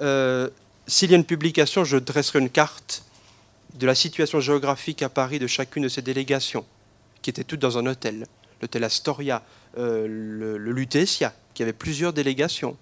Euh, 0.00 0.48
s'il 0.86 1.10
y 1.10 1.14
a 1.14 1.16
une 1.16 1.24
publication, 1.24 1.84
je 1.84 1.96
dresserai 1.96 2.38
une 2.38 2.50
carte 2.50 3.04
de 3.74 3.86
la 3.86 3.94
situation 3.94 4.40
géographique 4.40 5.02
à 5.02 5.08
Paris 5.08 5.38
de 5.38 5.46
chacune 5.46 5.84
de 5.84 5.88
ces 5.88 6.02
délégations, 6.02 6.64
qui 7.22 7.30
étaient 7.30 7.44
toutes 7.44 7.60
dans 7.60 7.78
un 7.78 7.86
hôtel. 7.86 8.26
L'hôtel 8.60 8.84
Astoria, 8.84 9.42
euh, 9.78 10.06
le, 10.06 10.58
le 10.58 10.72
Lutetia, 10.72 11.32
qui 11.54 11.62
avait 11.62 11.72
plusieurs 11.72 12.12
délégations. 12.12 12.76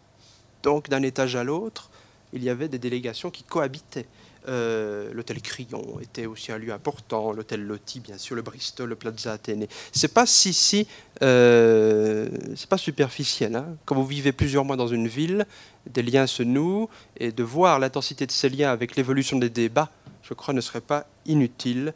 Donc 0.63 0.89
d'un 0.89 1.03
étage 1.03 1.37
à 1.37 1.45
l'autre, 1.45 1.91
il 2.33 2.43
y 2.43 2.51
avait 2.51 2.69
des 2.69 2.79
délégations 2.79 3.31
qui 3.31 3.45
cohabitaient. 3.45 4.07
Euh, 4.49 5.13
l'hôtel 5.13 5.43
Crillon 5.43 6.01
était 6.01 6.25
aussi 6.25 6.51
un 6.51 6.57
lieu 6.57 6.73
important, 6.73 7.33
l'hôtel 7.33 7.63
Loti, 7.63 8.01
bien 8.01 8.17
sûr, 8.17 8.35
le 8.35 8.43
Bristol, 8.43 8.89
le 8.89 8.97
Plaza 8.97 9.33
Athénée. 9.33 9.69
C'est 9.93 10.13
pas 10.13 10.25
si, 10.25 10.55
si 10.55 10.87
euh, 11.23 12.29
c'est 12.57 12.69
pas 12.69 12.79
superficiel. 12.79 13.55
Hein. 13.55 13.77
Quand 13.85 13.97
vous 13.97 14.07
vivez 14.07 14.33
plusieurs 14.33 14.65
mois 14.65 14.77
dans 14.77 14.89
une 14.89 15.09
ville, 15.09 15.47
des 15.91 16.03
liens 16.03 16.27
se 16.27 16.43
nouent 16.43 16.89
et 17.19 17.33
de 17.33 17.43
voir 17.43 17.79
l'intensité 17.79 18.27
de 18.27 18.33
ces 18.33 18.49
liens 18.49 18.71
avec 18.71 18.97
l'évolution 18.97 19.39
des 19.39 19.51
débats, 19.51 19.91
je 20.23 20.33
crois, 20.33 20.55
ne 20.55 20.61
serait 20.61 20.81
pas 20.81 21.07
inutile 21.27 21.93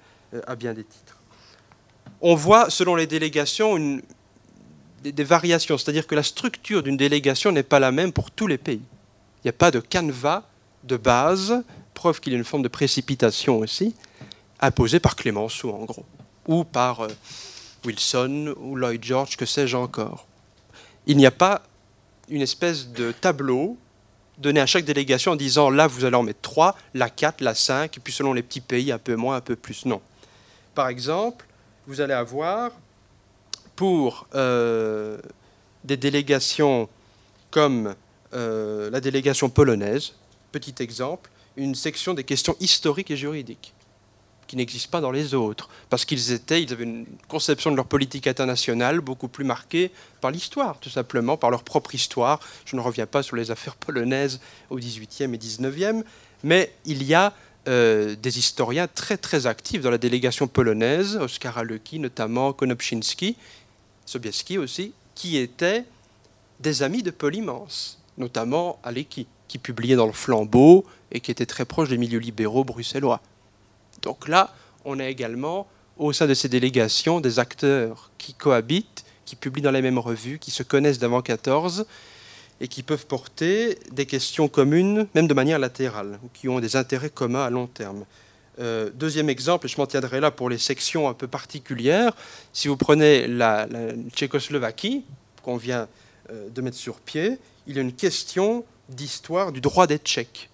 à 0.47 0.55
bien 0.57 0.75
des 0.75 0.85
titres. 0.85 1.14
On 2.27 2.35
voit, 2.35 2.71
selon 2.71 2.95
les 2.95 3.07
délégations, 3.07 4.01
des 5.03 5.25
variations, 5.25 5.77
c'est-à-dire 5.77 6.07
que 6.07 6.15
la 6.15 6.23
structure 6.23 6.83
d'une 6.83 6.97
délégation 6.97 7.53
n'est 7.53 7.63
pas 7.63 7.79
la 7.79 7.93
même 7.93 8.15
pour 8.15 8.31
tous 8.31 8.47
les 8.47 8.57
pays. 8.57 8.81
Il 8.81 9.45
n'y 9.45 9.51
a 9.51 9.53
pas 9.53 9.71
de 9.71 9.79
canevas 9.79 10.43
de 10.85 10.97
base 10.97 11.63
preuve 11.93 12.21
qu'il 12.21 12.33
y 12.33 12.37
a 12.37 12.39
une 12.39 12.45
forme 12.47 12.63
de 12.63 12.69
précipitation 12.69 13.59
aussi, 13.59 13.95
imposée 14.59 15.01
par 15.01 15.17
Clémenceau 15.17 15.71
en 15.75 15.85
gros, 15.85 16.07
ou 16.49 16.65
par 16.65 17.03
euh, 17.03 17.09
Wilson 17.85 18.55
ou 18.59 18.75
Lloyd 18.75 19.05
George, 19.05 19.37
que 19.37 19.45
sais-je 19.45 19.77
encore. 19.77 20.27
Il 21.07 21.19
n'y 21.19 21.27
a 21.27 21.31
pas 21.31 21.63
une 22.31 22.41
espèce 22.41 22.89
de 22.89 23.13
tableau 23.13 23.77
donné 24.39 24.61
à 24.61 24.67
chaque 24.67 24.87
délégation 24.87 25.33
en 25.33 25.37
disant 25.37 25.69
là 25.69 25.87
vous 25.87 26.07
allez 26.07 26.17
en 26.17 26.23
mettre 26.23 26.41
3, 26.41 26.75
la 26.95 27.11
4, 27.11 27.43
la 27.43 27.55
5, 27.55 27.99
et 27.99 28.01
puis 28.01 28.15
selon 28.15 28.33
les 28.33 28.43
petits 28.43 28.63
pays 28.63 28.93
un 28.93 28.99
peu 28.99 29.15
moins, 29.15 29.37
un 29.37 29.43
peu 29.43 29.57
plus. 29.57 29.85
Non. 29.85 30.01
Par 30.75 30.89
exemple, 30.89 31.45
vous 31.87 32.01
allez 32.01 32.15
avoir 32.15 32.73
pour 33.77 34.27
euh, 34.35 35.19
des 35.85 35.97
délégations 35.97 36.89
comme 37.51 37.95
euh, 38.33 38.91
la 38.91 39.01
délégation 39.01 39.49
polonaise, 39.49 40.15
petit 40.53 40.75
exemple, 40.81 41.31
une 41.57 41.75
section 41.75 42.15
des 42.15 42.25
questions 42.25 42.57
historiques 42.61 43.11
et 43.11 43.17
juridiques 43.17 43.75
qui 44.47 44.57
n'existe 44.57 44.91
pas 44.91 45.01
dans 45.01 45.11
les 45.11 45.35
autres, 45.35 45.69
parce 45.89 46.05
qu'ils 46.05 46.33
étaient, 46.33 46.63
ils 46.63 46.73
avaient 46.73 46.85
une 46.85 47.07
conception 47.29 47.71
de 47.71 47.77
leur 47.77 47.87
politique 47.87 48.27
internationale 48.27 49.01
beaucoup 49.01 49.29
plus 49.29 49.45
marquée 49.45 49.91
par 50.21 50.31
l'histoire, 50.31 50.79
tout 50.81 50.91
simplement, 50.91 51.37
par 51.37 51.51
leur 51.51 51.63
propre 51.63 51.95
histoire. 51.95 52.41
Je 52.67 52.77
ne 52.77 52.81
reviens 52.81 53.07
pas 53.07 53.23
sur 53.23 53.37
les 53.37 53.51
affaires 53.51 53.77
polonaises 53.77 54.41
au 54.71 54.77
XVIIIe 54.77 55.35
et 55.35 55.39
XIXe, 55.39 56.05
mais 56.43 56.73
il 56.85 57.03
y 57.05 57.15
a 57.15 57.33
euh, 57.67 58.15
des 58.17 58.39
historiens 58.39 58.87
très 58.87 59.17
très 59.17 59.47
actifs 59.47 59.81
dans 59.81 59.91
la 59.91 59.99
délégation 59.99 60.47
polonaise, 60.47 61.17
Oskar 61.17 61.59
Alecki 61.59 61.99
notamment, 61.99 62.53
Konopczynski, 62.53 63.37
Sobieski 64.05 64.59
aussi, 64.59 64.93
qui 65.15 65.39
étaient 65.39 65.85
des 66.61 66.83
amis 66.83 67.03
de 67.03 67.11
Polymance, 67.11 67.99
notamment 68.19 68.79
Alecki, 68.83 69.27
qui 69.49 69.59
publiait 69.59 69.97
dans 69.97 70.07
le 70.07 70.13
Flambeau 70.13 70.85
et 71.11 71.21
qui 71.21 71.31
était 71.31 71.47
très 71.47 71.65
proche 71.65 71.89
des 71.89 71.99
milieux 71.99 72.19
libéraux 72.19 72.65
bruxellois. 72.65 73.21
Donc 74.03 74.29
là, 74.29 74.55
on 74.85 74.99
a 74.99 75.09
également 75.09 75.67
au 75.97 76.13
sein 76.13 76.27
de 76.27 76.35
ces 76.35 76.49
délégations 76.49 77.21
des 77.21 77.39
acteurs 77.39 78.11
qui 78.19 78.35
cohabitent, 78.35 79.05
qui 79.25 79.37
publient 79.37 79.63
dans 79.63 79.71
les 79.71 79.83
mêmes 79.83 79.99
revues, 79.99 80.39
qui 80.39 80.51
se 80.51 80.63
connaissent 80.63 80.99
d'avant 80.99 81.23
14 81.23 81.87
et 82.65 82.69
qui 82.69 82.83
peuvent 82.83 83.05
porter 83.07 83.79
des 83.93 84.07
questions 84.07 84.49
communes, 84.49 85.07
même 85.15 85.27
de 85.27 85.35
manière 85.35 85.59
latérale, 85.59 86.19
ou 86.25 86.29
qui 86.33 86.49
ont 86.49 86.61
des 86.61 86.77
intérêts 86.77 87.11
communs 87.11 87.45
à 87.45 87.51
long 87.51 87.67
terme. 87.67 88.07
Euh, 88.59 88.89
deuxième 88.95 89.29
exemple, 89.29 89.67
et 89.67 89.69
je 89.69 89.77
m'en 89.77 89.87
tiendrai 89.87 90.19
là 90.19 90.31
pour 90.31 90.49
les 90.49 90.57
sections 90.57 91.07
un 91.07 91.13
peu 91.13 91.29
particulières, 91.29 92.17
si 92.55 92.69
vous 92.69 92.79
prenez 92.79 93.27
la, 93.27 93.69
Tchécoslovaquie, 94.15 95.05
qu'on 95.43 95.59
vient 95.59 95.89
euh, 96.31 96.49
de 96.49 96.63
mettre 96.63 96.79
sur 96.79 97.01
pied, 97.01 97.37
il 97.67 97.77
y 97.77 97.79
a 97.79 97.83
une 97.83 97.93
question 97.93 98.65
d'histoire 98.89 99.53
du 99.53 99.61
droit 99.61 99.87
des 99.87 99.99
Tchèques 99.99 100.49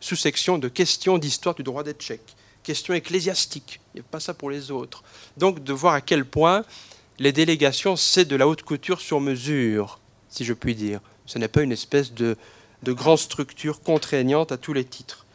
sous-section 0.00 0.58
de 0.58 0.66
questions 0.66 1.18
d'histoire 1.18 1.54
du 1.54 1.62
droit 1.62 1.84
des 1.84 1.94
Tchèques, 1.94 2.34
questions 2.64 2.94
ecclésiastiques, 2.94 3.80
il 3.94 3.98
n'y 3.98 4.00
a 4.00 4.08
pas 4.10 4.20
ça 4.20 4.34
pour 4.34 4.50
les 4.50 4.72
autres. 4.72 5.04
Donc 5.36 5.62
de 5.62 5.72
voir 5.72 5.94
à 5.94 6.00
quel 6.00 6.24
point 6.24 6.64
les 7.20 7.30
délégations, 7.32 7.94
c'est 7.94 8.24
de 8.24 8.34
la 8.34 8.48
haute 8.48 8.62
couture 8.62 9.00
sur 9.00 9.20
mesure, 9.20 10.00
si 10.28 10.44
je 10.44 10.52
puis 10.52 10.74
dire. 10.74 11.00
Ce 11.26 11.38
n'est 11.38 11.48
pas 11.48 11.62
une 11.62 11.72
espèce 11.72 12.12
de, 12.12 12.36
de 12.82 12.92
grande 12.92 13.18
structure 13.18 13.80
contraignante 13.80 14.52
à 14.52 14.56
tous 14.56 14.72
les 14.72 14.84
titres. 14.84 15.26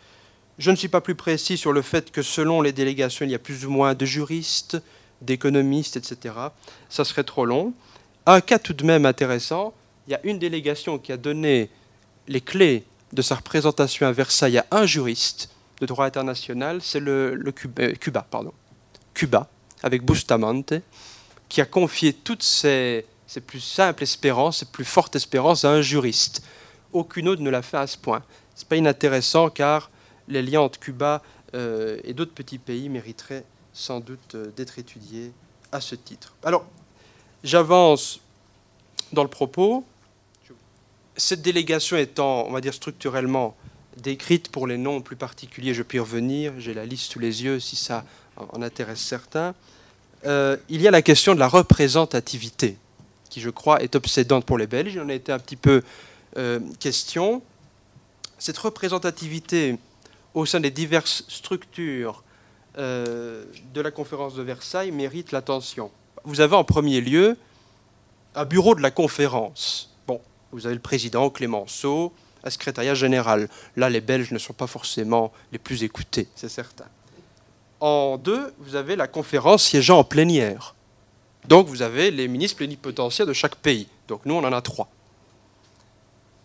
Je 0.57 0.71
ne 0.71 0.75
suis 0.75 0.89
pas 0.89 1.01
plus 1.01 1.15
précis 1.15 1.57
sur 1.57 1.71
le 1.71 1.81
fait 1.81 2.11
que 2.11 2.21
selon 2.21 2.61
les 2.61 2.73
délégations, 2.73 3.25
il 3.25 3.31
y 3.31 3.35
a 3.35 3.39
plus 3.39 3.65
ou 3.65 3.71
moins 3.71 3.93
de 3.93 4.05
juristes, 4.05 4.81
d'économistes, 5.21 5.97
etc. 5.97 6.35
Ça 6.89 7.05
serait 7.05 7.23
trop 7.23 7.45
long. 7.45 7.73
Un 8.25 8.41
cas 8.41 8.59
tout 8.59 8.73
de 8.73 8.85
même 8.85 9.05
intéressant, 9.05 9.73
il 10.07 10.11
y 10.11 10.15
a 10.15 10.19
une 10.23 10.39
délégation 10.39 10.97
qui 10.97 11.11
a 11.11 11.17
donné 11.17 11.69
les 12.27 12.41
clés 12.41 12.83
de 13.13 13.21
sa 13.21 13.35
représentation 13.35 14.05
à 14.05 14.11
Versailles 14.11 14.57
à 14.57 14.65
un 14.71 14.85
juriste 14.85 15.49
de 15.81 15.85
droit 15.85 16.05
international, 16.05 16.79
c'est 16.81 16.99
le, 16.99 17.41
euh, 17.79 17.93
Cuba, 17.93 18.27
pardon. 18.29 18.53
Cuba, 19.13 19.49
avec 19.81 20.03
Bustamante, 20.03 20.73
qui 21.47 21.61
a 21.61 21.65
confié 21.65 22.13
toutes 22.13 22.43
ses, 22.43 23.05
plus 23.41 23.59
simples 23.59 24.03
espérances, 24.03 24.59
ses 24.59 24.65
plus 24.65 24.85
fortes 24.85 25.15
espérances 25.15 25.65
à 25.65 25.71
un 25.71 25.81
juriste. 25.81 26.43
Aucune 26.93 27.27
autre 27.27 27.41
ne 27.41 27.49
l'a 27.49 27.61
fait 27.61 27.77
à 27.77 27.87
ce 27.87 27.97
point. 27.97 28.23
Ce 28.55 28.63
n'est 28.63 28.67
pas 28.67 28.75
inintéressant 28.75 29.49
car 29.49 29.91
les 30.27 30.41
liens 30.41 30.61
entre 30.61 30.79
Cuba 30.79 31.21
euh, 31.53 31.99
et 32.03 32.13
d'autres 32.13 32.33
petits 32.33 32.57
pays 32.57 32.89
mériteraient 32.89 33.45
sans 33.73 33.99
doute 33.99 34.35
euh, 34.35 34.51
d'être 34.55 34.79
étudiés 34.79 35.31
à 35.71 35.81
ce 35.81 35.95
titre. 35.95 36.33
Alors, 36.43 36.65
j'avance 37.43 38.19
dans 39.13 39.23
le 39.23 39.29
propos 39.29 39.83
cette 41.19 41.41
délégation 41.41 41.97
étant, 41.97 42.45
on 42.47 42.51
va 42.51 42.61
dire, 42.61 42.73
structurellement 42.73 43.55
décrite 43.97 44.49
pour 44.49 44.65
les 44.65 44.77
noms 44.77 45.01
plus 45.01 45.15
particuliers, 45.15 45.73
je 45.73 45.83
puis 45.83 45.99
revenir, 45.99 46.53
j'ai 46.57 46.73
la 46.73 46.85
liste 46.85 47.11
sous 47.11 47.19
les 47.19 47.43
yeux 47.43 47.59
si 47.59 47.75
ça 47.75 48.05
en 48.37 48.61
intéresse 48.61 49.01
certains. 49.01 49.53
Euh, 50.25 50.57
il 50.69 50.81
y 50.81 50.87
a 50.87 50.91
la 50.91 51.01
question 51.01 51.35
de 51.35 51.39
la 51.39 51.47
représentativité, 51.47 52.77
qui 53.29 53.41
je 53.41 53.49
crois 53.49 53.81
est 53.81 53.95
obsédante 53.95 54.45
pour 54.45 54.57
les 54.57 54.67
Belges. 54.67 54.93
Il 54.93 55.01
en 55.01 55.09
a 55.09 55.13
été 55.13 55.31
un 55.31 55.39
petit 55.39 55.55
peu 55.55 55.83
euh, 56.37 56.59
question. 56.79 57.41
Cette 58.37 58.57
représentativité 58.57 59.77
au 60.33 60.45
sein 60.45 60.59
des 60.59 60.71
diverses 60.71 61.23
structures 61.27 62.23
euh, 62.77 63.45
de 63.73 63.81
la 63.81 63.91
conférence 63.91 64.35
de 64.35 64.43
Versailles 64.43 64.91
mérite 64.91 65.31
l'attention. 65.31 65.91
Vous 66.23 66.41
avez 66.41 66.55
en 66.55 66.63
premier 66.63 67.01
lieu 67.01 67.37
un 68.35 68.45
bureau 68.45 68.75
de 68.75 68.81
la 68.81 68.91
conférence. 68.91 69.95
Bon, 70.07 70.21
vous 70.51 70.65
avez 70.65 70.75
le 70.75 70.81
président 70.81 71.29
Clémenceau, 71.29 72.13
un 72.43 72.49
secrétariat 72.49 72.93
général. 72.93 73.49
Là, 73.75 73.89
les 73.89 74.01
Belges 74.01 74.31
ne 74.31 74.37
sont 74.37 74.53
pas 74.53 74.67
forcément 74.67 75.31
les 75.51 75.57
plus 75.59 75.83
écoutés, 75.83 76.27
c'est 76.35 76.49
certain. 76.49 76.85
En 77.79 78.17
deux, 78.17 78.53
vous 78.59 78.75
avez 78.75 78.95
la 78.95 79.07
conférence 79.07 79.63
siégeant 79.63 79.99
en 79.99 80.03
plénière. 80.03 80.75
Donc 81.47 81.67
vous 81.67 81.81
avez 81.81 82.11
les 82.11 82.27
ministres 82.27 82.57
plénipotentiaires 82.57 83.27
de 83.27 83.33
chaque 83.33 83.55
pays. 83.55 83.87
Donc 84.07 84.25
nous, 84.25 84.35
on 84.35 84.43
en 84.43 84.53
a 84.53 84.61
trois. 84.61 84.89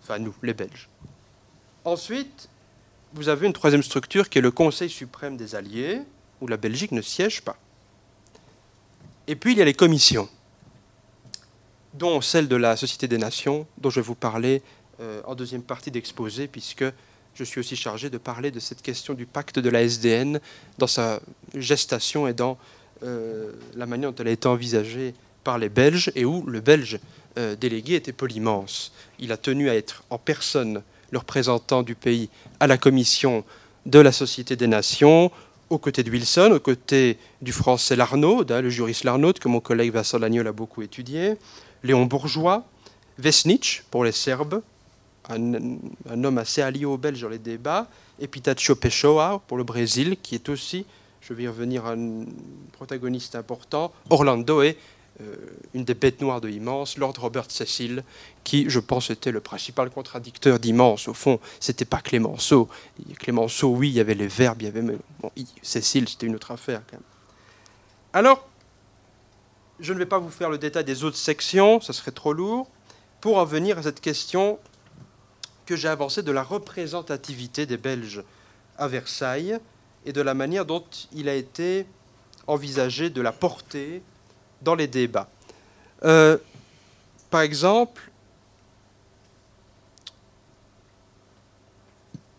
Enfin, 0.02 0.18
nous, 0.18 0.34
les 0.42 0.54
Belges. 0.54 0.88
Ensuite, 1.84 2.48
vous 3.14 3.28
avez 3.28 3.46
une 3.46 3.52
troisième 3.52 3.82
structure 3.82 4.28
qui 4.28 4.38
est 4.38 4.42
le 4.42 4.50
Conseil 4.50 4.90
suprême 4.90 5.36
des 5.36 5.54
Alliés, 5.54 6.00
où 6.40 6.46
la 6.46 6.56
Belgique 6.56 6.92
ne 6.92 7.02
siège 7.02 7.42
pas. 7.42 7.56
Et 9.26 9.36
puis, 9.36 9.52
il 9.52 9.58
y 9.58 9.62
a 9.62 9.64
les 9.64 9.74
commissions, 9.74 10.28
dont 11.94 12.20
celle 12.20 12.48
de 12.48 12.56
la 12.56 12.76
Société 12.76 13.08
des 13.08 13.18
Nations, 13.18 13.66
dont 13.78 13.88
je 13.90 14.00
vais 14.00 14.06
vous 14.06 14.14
parler 14.14 14.62
euh, 15.00 15.22
en 15.26 15.34
deuxième 15.34 15.62
partie 15.62 15.90
d'exposé, 15.90 16.48
puisque 16.48 16.84
je 17.34 17.44
suis 17.44 17.60
aussi 17.60 17.76
chargé 17.76 18.10
de 18.10 18.18
parler 18.18 18.50
de 18.50 18.60
cette 18.60 18.82
question 18.82 19.14
du 19.14 19.26
pacte 19.26 19.58
de 19.58 19.70
la 19.70 19.82
SDN 19.82 20.40
dans 20.78 20.86
sa 20.86 21.20
gestation 21.54 22.28
et 22.28 22.32
dans 22.32 22.58
euh, 23.02 23.52
la 23.74 23.86
manière 23.86 24.12
dont 24.12 24.22
elle 24.22 24.28
a 24.28 24.32
été 24.32 24.48
envisagée 24.48 25.14
par 25.42 25.58
les 25.58 25.68
Belges 25.68 26.10
et 26.14 26.24
où 26.24 26.44
le 26.46 26.60
Belge 26.60 26.98
euh, 27.38 27.56
délégué 27.56 27.94
était 27.94 28.12
Polymance. 28.12 28.92
Il 29.18 29.32
a 29.32 29.36
tenu 29.36 29.68
à 29.68 29.74
être 29.74 30.04
en 30.10 30.18
personne 30.18 30.82
le 31.10 31.18
représentant 31.18 31.82
du 31.82 31.94
pays 31.94 32.30
à 32.60 32.66
la 32.66 32.78
commission 32.78 33.44
de 33.86 33.98
la 33.98 34.12
Société 34.12 34.56
des 34.56 34.66
Nations, 34.66 35.30
aux 35.70 35.78
côtés 35.78 36.02
de 36.02 36.10
Wilson, 36.10 36.52
aux 36.54 36.60
côtés 36.60 37.18
du 37.42 37.52
français 37.52 37.96
Larnaud, 37.96 38.44
le 38.48 38.70
juriste 38.70 39.04
Larnaud, 39.04 39.32
que 39.32 39.48
mon 39.48 39.60
collègue 39.60 39.92
Vincent 39.92 40.18
Lagnol 40.18 40.46
a 40.46 40.52
beaucoup 40.52 40.82
étudié, 40.82 41.34
Léon 41.82 42.06
Bourgeois, 42.06 42.64
Vesnitch 43.18 43.84
pour 43.90 44.04
les 44.04 44.12
Serbes, 44.12 44.62
un, 45.28 46.24
homme 46.24 46.38
assez 46.38 46.62
allié 46.62 46.84
aux 46.84 46.98
Belges 46.98 47.22
dans 47.22 47.28
les 47.28 47.38
débats, 47.38 47.88
et 48.20 48.28
Pitacho 48.28 48.74
Pessoa 48.74 49.42
pour 49.46 49.56
le 49.56 49.64
Brésil, 49.64 50.16
qui 50.22 50.34
est 50.34 50.48
aussi, 50.48 50.86
je 51.26 51.32
vais 51.32 51.44
y 51.44 51.48
revenir, 51.48 51.86
un 51.86 52.26
protagoniste 52.72 53.34
important. 53.34 53.92
Orlando 54.10 54.60
est 54.60 54.76
euh, 55.22 55.36
une 55.72 55.84
des 55.84 55.94
bêtes 55.94 56.20
noires 56.20 56.40
de 56.40 56.50
Immense, 56.50 56.98
Lord 56.98 57.14
Robert 57.18 57.50
Cecil, 57.50 58.04
qui, 58.42 58.68
je 58.68 58.78
pense, 58.78 59.08
était 59.08 59.30
le 59.30 59.40
principal 59.40 59.88
contradicteur 59.90 60.58
d'Immense. 60.58 61.08
Au 61.08 61.14
fond, 61.14 61.40
c'était 61.60 61.86
pas 61.86 62.00
Clémenceau. 62.00 62.68
Clémenceau, 63.18 63.70
oui, 63.70 63.88
il 63.88 63.94
y 63.94 64.00
avait 64.00 64.14
les 64.14 64.26
verbes, 64.26 64.60
il 64.60 64.64
y 64.66 64.68
avait. 64.68 64.82
Bon, 64.82 65.30
Cécile, 65.62 66.08
c'était 66.08 66.26
une 66.26 66.34
autre 66.34 66.50
affaire, 66.50 66.82
quand 66.90 66.96
même. 66.96 67.02
Alors, 68.12 68.46
je 69.80 69.92
ne 69.92 69.98
vais 69.98 70.06
pas 70.06 70.18
vous 70.18 70.30
faire 70.30 70.50
le 70.50 70.58
détail 70.58 70.84
des 70.84 71.04
autres 71.04 71.16
sections, 71.16 71.80
ça 71.80 71.92
serait 71.92 72.12
trop 72.12 72.32
lourd. 72.32 72.68
Pour 73.20 73.38
en 73.38 73.44
venir 73.46 73.78
à 73.78 73.82
cette 73.82 74.00
question 74.00 74.58
que 75.64 75.74
j'ai 75.74 75.88
avancé 75.88 76.22
de 76.22 76.32
la 76.32 76.42
représentativité 76.42 77.64
des 77.64 77.78
Belges 77.78 78.22
à 78.76 78.88
Versailles 78.88 79.58
et 80.04 80.12
de 80.12 80.20
la 80.20 80.34
manière 80.34 80.64
dont 80.64 80.84
il 81.12 81.28
a 81.28 81.34
été 81.34 81.86
envisagé 82.46 83.10
de 83.10 83.20
la 83.20 83.32
porter 83.32 84.02
dans 84.62 84.74
les 84.74 84.86
débats. 84.86 85.28
Euh, 86.04 86.36
par 87.30 87.40
exemple, 87.40 88.10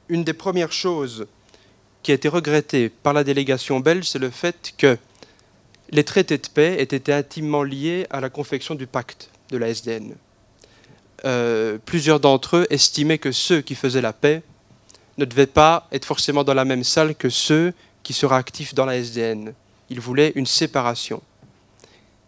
une 0.09 0.23
des 0.23 0.33
premières 0.33 0.71
choses 0.71 1.27
qui 2.03 2.11
a 2.11 2.15
été 2.15 2.27
regrettée 2.27 2.89
par 2.89 3.13
la 3.13 3.23
délégation 3.23 3.79
belge, 3.79 4.07
c'est 4.07 4.19
le 4.19 4.29
fait 4.29 4.73
que 4.77 4.97
les 5.89 6.03
traités 6.03 6.37
de 6.37 6.47
paix 6.47 6.75
aient 6.77 6.83
été 6.83 7.11
intimement 7.11 7.63
liés 7.63 8.05
à 8.09 8.21
la 8.21 8.29
confection 8.29 8.75
du 8.75 8.85
pacte 8.85 9.29
de 9.49 9.57
la 9.57 9.69
SDN. 9.69 10.15
Euh, 11.25 11.79
plusieurs 11.83 12.19
d'entre 12.19 12.57
eux 12.57 12.67
estimaient 12.69 13.17
que 13.17 13.31
ceux 13.31 13.61
qui 13.61 13.73
faisaient 13.73 14.01
la 14.01 14.13
paix 14.13 14.43
ne 15.17 15.25
devaient 15.25 15.47
pas 15.47 15.87
être 15.91 16.05
forcément 16.05 16.43
dans 16.43 16.53
la 16.53 16.65
même 16.65 16.83
salle 16.83 17.15
que 17.15 17.29
ceux 17.29 17.73
qui 18.03 18.13
seraient 18.13 18.35
actifs 18.35 18.73
dans 18.73 18.85
la 18.85 18.97
SDN. 18.97 19.53
Ils 19.89 19.99
voulaient 19.99 20.33
une 20.35 20.45
séparation. 20.45 21.21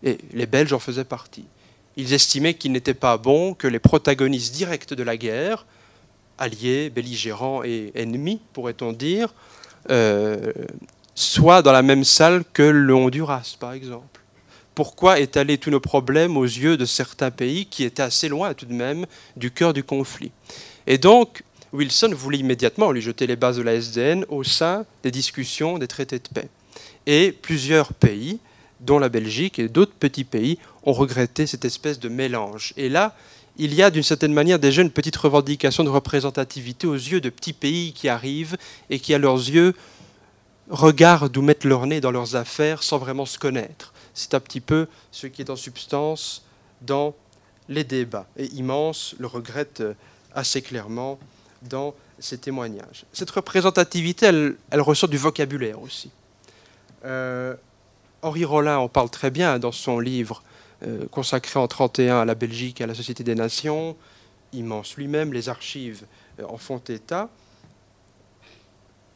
Et 0.04 0.18
les 0.34 0.46
Belges 0.46 0.74
en 0.74 0.80
faisaient 0.80 1.04
partie. 1.04 1.46
Ils 1.96 2.14
estimaient 2.14 2.54
qu'il 2.54 2.72
n'était 2.72 2.94
pas 2.94 3.18
bon 3.18 3.54
que 3.54 3.68
les 3.68 3.80
protagonistes 3.80 4.54
directs 4.54 4.94
de 4.94 5.04
la 5.04 5.18
guerre, 5.18 5.66
alliés, 6.38 6.90
belligérants 6.90 7.64
et 7.64 7.92
ennemis, 7.96 8.40
pourrait-on 8.54 8.94
dire, 8.94 9.34
euh, 9.90 10.54
soient 11.16 11.62
dans 11.62 11.72
la 11.72 11.82
même 11.82 12.04
salle 12.04 12.44
que 12.54 12.64
le 12.64 12.94
Honduras, 12.94 13.56
par 13.60 13.74
exemple 13.74 14.18
pourquoi 14.78 15.20
étaler 15.20 15.58
tous 15.58 15.72
nos 15.72 15.80
problèmes 15.80 16.38
aux 16.38 16.44
yeux 16.44 16.78
de 16.78 16.86
certains 16.86 17.32
pays 17.32 17.66
qui 17.66 17.84
étaient 17.84 18.04
assez 18.04 18.30
loin 18.30 18.54
tout 18.54 18.68
de 18.68 18.76
même 18.76 19.08
du 19.36 19.50
cœur 19.50 19.74
du 19.74 19.84
conflit? 19.84 20.32
Et 20.86 21.00
donc, 21.00 21.42
Wilson 21.78 22.12
voulait 22.16 22.40
immédiatement 22.40 22.92
lui 22.92 23.02
jeter 23.02 23.28
les 23.28 23.36
bases 23.36 23.58
de 23.58 23.62
la 23.62 23.76
SDN 23.76 24.26
au 24.30 24.44
sein 24.44 24.86
des 25.04 25.12
discussions 25.12 25.78
des 25.78 25.88
traités 25.88 26.18
de 26.18 26.28
paix. 26.28 26.50
Et 27.06 27.32
plusieurs 27.32 27.94
pays, 27.94 28.40
dont 28.80 28.98
la 28.98 29.10
Belgique 29.10 29.60
et 29.60 29.70
d'autres 29.70 29.94
petits 29.94 30.24
pays, 30.24 30.58
ont 30.84 30.94
regretté 30.94 31.46
cette 31.46 31.66
espèce 31.66 32.00
de 32.00 32.10
mélange. 32.10 32.74
Et 32.78 32.90
là, 32.90 33.16
il 33.58 33.76
y 33.76 33.84
a 33.84 33.92
d'une 33.92 34.04
certaine 34.04 34.34
manière 34.34 34.58
déjà 34.58 34.82
une 34.82 34.90
petite 34.90 35.16
revendication 35.18 35.84
de 35.84 35.90
représentativité 35.90 36.88
aux 36.88 36.96
yeux 36.96 37.22
de 37.22 37.30
petits 37.30 37.54
pays 37.54 37.94
qui 37.94 38.10
arrivent 38.10 38.58
et 38.90 39.00
qui, 39.00 39.14
à 39.14 39.20
leurs 39.20 39.38
yeux, 39.38 39.76
regardent 40.70 41.38
ou 41.38 41.44
mettent 41.44 41.64
leur 41.64 41.86
nez 41.86 42.02
dans 42.02 42.12
leurs 42.12 42.36
affaires 42.36 42.82
sans 42.82 42.98
vraiment 42.98 43.28
se 43.28 43.38
connaître. 43.38 43.94
C'est 44.16 44.34
un 44.34 44.40
petit 44.40 44.62
peu 44.62 44.88
ce 45.12 45.28
qui 45.28 45.44
est 45.44 45.52
en 45.52 45.56
substance 45.56 46.44
dans 46.82 47.14
les 47.70 47.84
débats. 47.84 48.28
Et 48.36 48.46
Immense 48.56 49.16
le 49.20 49.28
regrette 49.28 49.82
euh, 49.82 49.94
assez 50.34 50.62
clairement 50.62 51.20
dans 51.62 51.94
ses 52.20 52.38
témoignages. 52.38 53.06
Cette 53.14 53.32
représentativité, 53.32 54.26
elle, 54.26 54.82
ressort 54.82 55.10
du 55.10 55.18
vocabulaire 55.18 55.82
aussi. 55.82 56.12
Euh, 57.06 57.56
Henri 58.22 58.46
Rollin 58.46 58.78
en 58.78 58.90
parle 58.90 59.10
très 59.10 59.30
bien 59.30 59.60
dans 59.60 59.72
son 59.72 60.00
livre 60.00 60.44
euh, 60.86 61.08
consacré 61.10 61.60
en 61.60 61.68
31 61.68 62.22
à 62.22 62.26
la 62.26 62.36
Belgique 62.36 62.82
et 62.82 62.84
à 62.84 62.88
la 62.88 62.96
Société 62.96 63.24
des 63.24 63.36
Nations. 63.36 63.96
Immense 64.54 64.96
lui-même, 64.96 65.34
les 65.34 65.50
archives 65.50 66.06
en 66.48 66.58
font 66.58 66.80
état. 66.80 67.30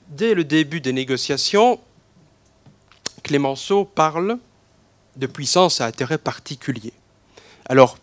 Dès 0.09 0.33
le 0.33 0.43
début 0.43 0.81
des 0.81 0.93
négociations, 0.93 1.79
Clémenceau 3.23 3.85
parle 3.85 4.37
de 5.15 5.27
puissance 5.27 5.81
à 5.81 5.85
intérêt 5.85 6.17
particulier. 6.17 6.93
Alors, 7.65 7.97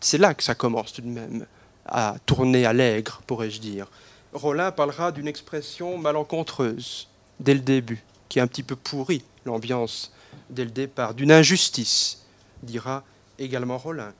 c'est 0.00 0.18
là 0.18 0.34
que 0.34 0.42
ça 0.42 0.54
commence 0.54 0.92
tout 0.92 1.02
de 1.02 1.08
même 1.08 1.46
à 1.86 2.16
tourner 2.26 2.66
à 2.66 2.72
l'aigre, 2.72 3.20
pourrais-je 3.26 3.60
dire. 3.60 3.86
Rollin 4.32 4.70
parlera 4.70 5.10
d'une 5.12 5.26
expression 5.26 5.98
malencontreuse 5.98 7.08
dès 7.40 7.54
le 7.54 7.60
début, 7.60 8.02
qui 8.28 8.38
a 8.38 8.42
un 8.42 8.46
petit 8.46 8.62
peu 8.62 8.76
pourri 8.76 9.22
l'ambiance 9.44 10.12
dès 10.48 10.64
le 10.64 10.70
départ, 10.70 11.14
d'une 11.14 11.32
injustice, 11.32 12.22
dira 12.62 13.02
également 13.38 13.78
Rollin. 13.78 14.12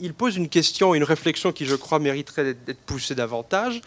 Il 0.00 0.14
pose 0.14 0.36
une 0.36 0.48
question, 0.48 0.94
une 0.94 1.04
réflexion 1.04 1.52
qui, 1.52 1.66
je 1.66 1.74
crois, 1.74 1.98
mériterait 1.98 2.54
d'être 2.54 2.80
poussée 2.80 3.14
davantage. 3.14 3.80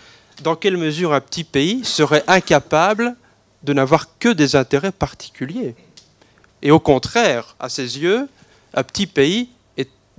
Dans 0.44 0.56
quelle 0.56 0.78
mesure 0.78 1.14
un 1.14 1.22
petit 1.22 1.46
pays 1.46 1.86
serait 1.86 2.24
incapable 2.28 3.16
de 3.64 3.74
n'avoir 3.74 4.18
que 4.20 4.30
des 4.30 4.56
intérêts 4.56 4.92
particuliers? 4.92 5.76
Et 6.62 6.72
au 6.72 6.80
contraire, 6.80 7.56
à 7.60 7.70
ses 7.70 8.00
yeux, 8.00 8.28
un 8.74 8.84
petit 8.84 9.08
pays 9.08 9.50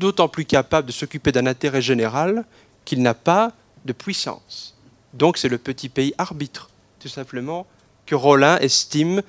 d'autant 0.03 0.29
plus 0.29 0.45
capable 0.45 0.89
de 0.89 0.93
s'occuper 0.93 1.31
d'un 1.31 1.47
intérêt 1.47 1.81
général 1.81 2.45
qu'il 2.85 3.03
n'a 3.03 3.15
pas 3.15 3.53
de 3.85 3.93
puissance. 3.93 4.75
Donc 5.15 5.39
c'est 5.39 5.49
le 5.49 5.59
petit 5.59 5.89
pays 5.89 6.13
arbitre, 6.19 6.71
tout 6.99 7.09
simplement, 7.09 7.67
que 8.05 8.17
Rollin 8.17 8.59
estime 8.59 9.23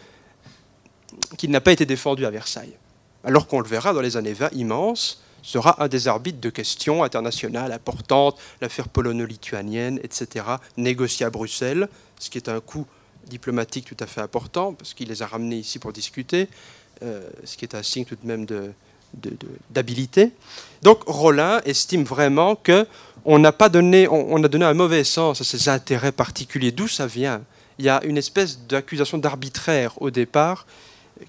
qu'il 1.38 1.52
n'a 1.52 1.62
pas 1.62 1.72
été 1.72 1.86
défendu 1.86 2.26
à 2.26 2.32
Versailles. 2.32 2.74
Alors 3.24 3.46
qu'on 3.46 3.60
le 3.60 3.68
verra 3.68 3.94
dans 3.94 4.02
les 4.02 4.18
années 4.18 4.34
20 4.34 4.50
immenses, 4.54 5.22
sera 5.44 5.84
un 5.84 5.88
des 5.88 6.08
arbitres 6.08 6.42
de 6.42 6.50
questions 6.50 7.04
internationales 7.04 7.72
importantes, 7.72 8.40
l'affaire 8.60 8.88
polono-lituanienne, 8.90 10.00
etc., 10.02 10.46
négociée 10.78 11.26
à 11.28 11.30
Bruxelles, 11.30 11.88
ce 12.18 12.32
qui 12.32 12.40
est 12.40 12.50
un 12.50 12.62
coup 12.62 12.88
diplomatique 13.28 13.86
tout 13.86 13.98
à 14.00 14.08
fait 14.08 14.22
important, 14.22 14.74
parce 14.74 14.96
qu'il 14.96 15.10
les 15.10 15.22
a 15.22 15.28
ramenés 15.28 15.58
ici 15.58 15.78
pour 15.78 15.94
discuter. 15.94 16.48
Euh, 17.04 17.30
ce 17.44 17.58
qui 17.58 17.66
est 17.66 17.76
un 17.76 17.84
signe 17.84 18.06
tout 18.06 18.16
de 18.16 18.26
même 18.26 18.46
d'habilité. 19.70 20.32
Donc 20.82 21.04
Rollin 21.06 21.62
estime 21.66 22.04
vraiment 22.04 22.56
que 22.56 22.86
on 23.26 23.40
n'a 23.40 23.52
pas 23.52 23.70
donné, 23.70 24.08
on, 24.10 24.44
a 24.44 24.48
donné 24.48 24.66
un 24.66 24.74
mauvais 24.74 25.04
sens 25.04 25.40
à 25.40 25.44
ces 25.44 25.70
intérêts 25.70 26.12
particuliers. 26.12 26.72
D'où 26.72 26.88
ça 26.88 27.08
vient? 27.08 27.42
Il 27.80 27.86
y 27.86 27.90
a 27.90 28.04
une 28.04 28.18
espèce 28.18 28.60
d'accusation 28.68 29.18
d'arbitraire 29.18 29.94
au 30.02 30.12
départ 30.12 30.66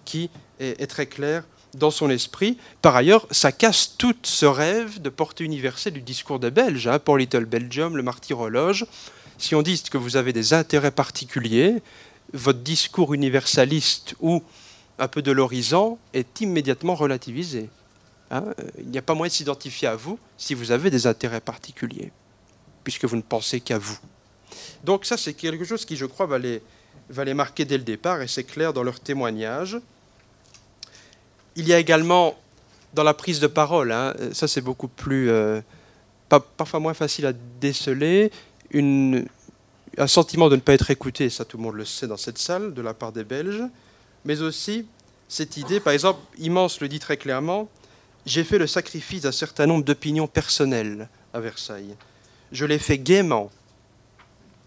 qui 0.05 0.29
est, 0.59 0.87
très 0.89 1.07
claire 1.07 1.45
dans 1.75 1.91
son 1.91 2.11
esprit. 2.11 2.59
Par 2.83 2.97
ailleurs, 2.97 3.27
ça 3.31 3.53
casse 3.53 3.95
tout 3.97 4.17
ce 4.23 4.47
rêve 4.47 5.01
de 5.01 5.09
portée 5.09 5.45
universelle 5.45 5.93
du 5.93 6.01
discours 6.01 6.39
des 6.39 6.51
Belges, 6.51 6.89
hein, 6.89 6.99
pour 6.99 7.17
Little 7.17 7.45
Belgium, 7.45 7.97
le 7.97 8.03
martyrologe. 8.03 8.87
Si 9.39 9.55
on 9.55 9.63
dit 9.63 9.83
que 9.91 9.99
vous 9.99 10.17
avez 10.17 10.33
des 10.33 10.53
intérêts 10.53 10.91
particuliers, 10.91 11.83
votre 12.33 12.61
discours 12.61 13.15
universaliste 13.15 14.15
ou 14.21 14.43
un 14.99 15.09
peu 15.09 15.23
de 15.23 15.33
l'horizon 15.33 15.99
est 16.13 16.41
immédiatement 16.41 16.95
relativisé. 16.95 17.69
Hein. 18.31 18.45
Il 18.79 18.89
n'y 18.89 18.99
a 18.99 19.03
pas 19.03 19.15
moyen 19.15 19.29
de 19.29 19.35
s'identifier 19.35 19.89
à 19.89 19.97
vous 19.97 20.19
si 20.37 20.55
vous 20.55 20.71
avez 20.71 20.91
des 20.91 21.07
intérêts 21.07 21.41
particuliers, 21.41 22.13
puisque 22.85 23.05
vous 23.05 23.17
ne 23.17 23.23
pensez 23.23 23.61
qu'à 23.61 23.79
vous. 23.79 23.99
Donc 24.85 25.05
ça, 25.05 25.17
c'est 25.17 25.35
quelque 25.35 25.65
chose 25.65 25.85
qui, 25.85 25.97
je 25.97 26.07
crois, 26.07 26.27
va 26.27 26.39
les, 26.39 26.63
va 27.09 27.25
les 27.25 27.35
marquer 27.35 27.65
dès 27.65 27.79
le 27.79 27.85
départ, 27.85 28.23
et 28.23 28.29
c'est 28.29 28.45
clair 28.45 28.73
dans 28.73 28.83
leur 28.83 29.01
témoignage. 29.01 29.79
Il 31.57 31.67
y 31.69 31.73
a 31.73 31.79
également, 31.79 32.37
dans 32.95 33.05
la 33.05 33.15
prise 33.15 33.41
de 33.41 33.47
parole, 33.47 33.93
hein, 33.93 34.15
ça 34.33 34.49
c'est 34.49 34.61
beaucoup 34.61 34.89
plus, 34.89 35.31
euh, 35.31 35.61
parfois 36.57 36.81
moins 36.81 36.95
facile 36.95 37.27
à 37.27 37.33
déceler, 37.33 38.31
un 38.73 40.07
sentiment 40.07 40.49
de 40.49 40.57
ne 40.57 40.61
pas 40.61 40.73
être 40.73 40.91
écouté, 40.91 41.31
ça 41.31 41.45
tout 41.45 41.57
le 41.57 41.63
monde 41.63 41.77
le 41.77 41.85
sait 41.85 42.07
dans 42.07 42.17
cette 42.17 42.39
salle, 42.39 42.75
de 42.75 42.83
la 42.83 42.95
part 42.95 43.13
des 43.13 43.25
Belges, 43.25 43.63
mais 44.25 44.43
aussi 44.43 44.87
cette 45.29 45.57
idée, 45.57 45.81
par 45.81 45.93
exemple, 45.93 46.21
Immense 46.39 46.81
le 46.81 46.89
dit 46.89 46.99
très 46.99 47.17
clairement, 47.17 47.69
j'ai 48.27 48.45
fait 48.45 48.59
le 48.59 48.67
sacrifice 48.67 49.23
d'un 49.23 49.33
certain 49.33 49.67
nombre 49.67 49.85
d'opinions 49.85 50.27
personnelles 50.27 51.09
à 51.33 51.41
Versailles. 51.41 51.95
Je 52.53 52.65
l'ai 52.65 52.79
fait 52.79 52.99
gaiement, 52.99 53.51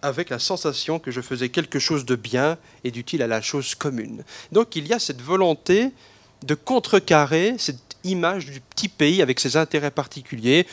avec 0.01 0.29
la 0.29 0.39
sensation 0.39 0.99
que 0.99 1.11
je 1.11 1.21
faisais 1.21 1.49
quelque 1.49 1.79
chose 1.79 2.05
de 2.05 2.15
bien 2.15 2.57
et 2.83 2.91
d'utile 2.91 3.21
à 3.21 3.27
la 3.27 3.41
chose 3.41 3.75
commune. 3.75 4.23
Donc 4.51 4.75
il 4.75 4.87
y 4.87 4.93
a 4.93 4.99
cette 4.99 5.21
volonté 5.21 5.91
de 6.43 6.55
contrecarrer 6.55 7.55
cette 7.57 7.97
image 8.03 8.45
du 8.45 8.61
petit 8.61 8.89
pays 8.89 9.21
avec 9.21 9.39
ses 9.39 9.57
intérêts 9.57 9.91
particuliers, 9.91 10.67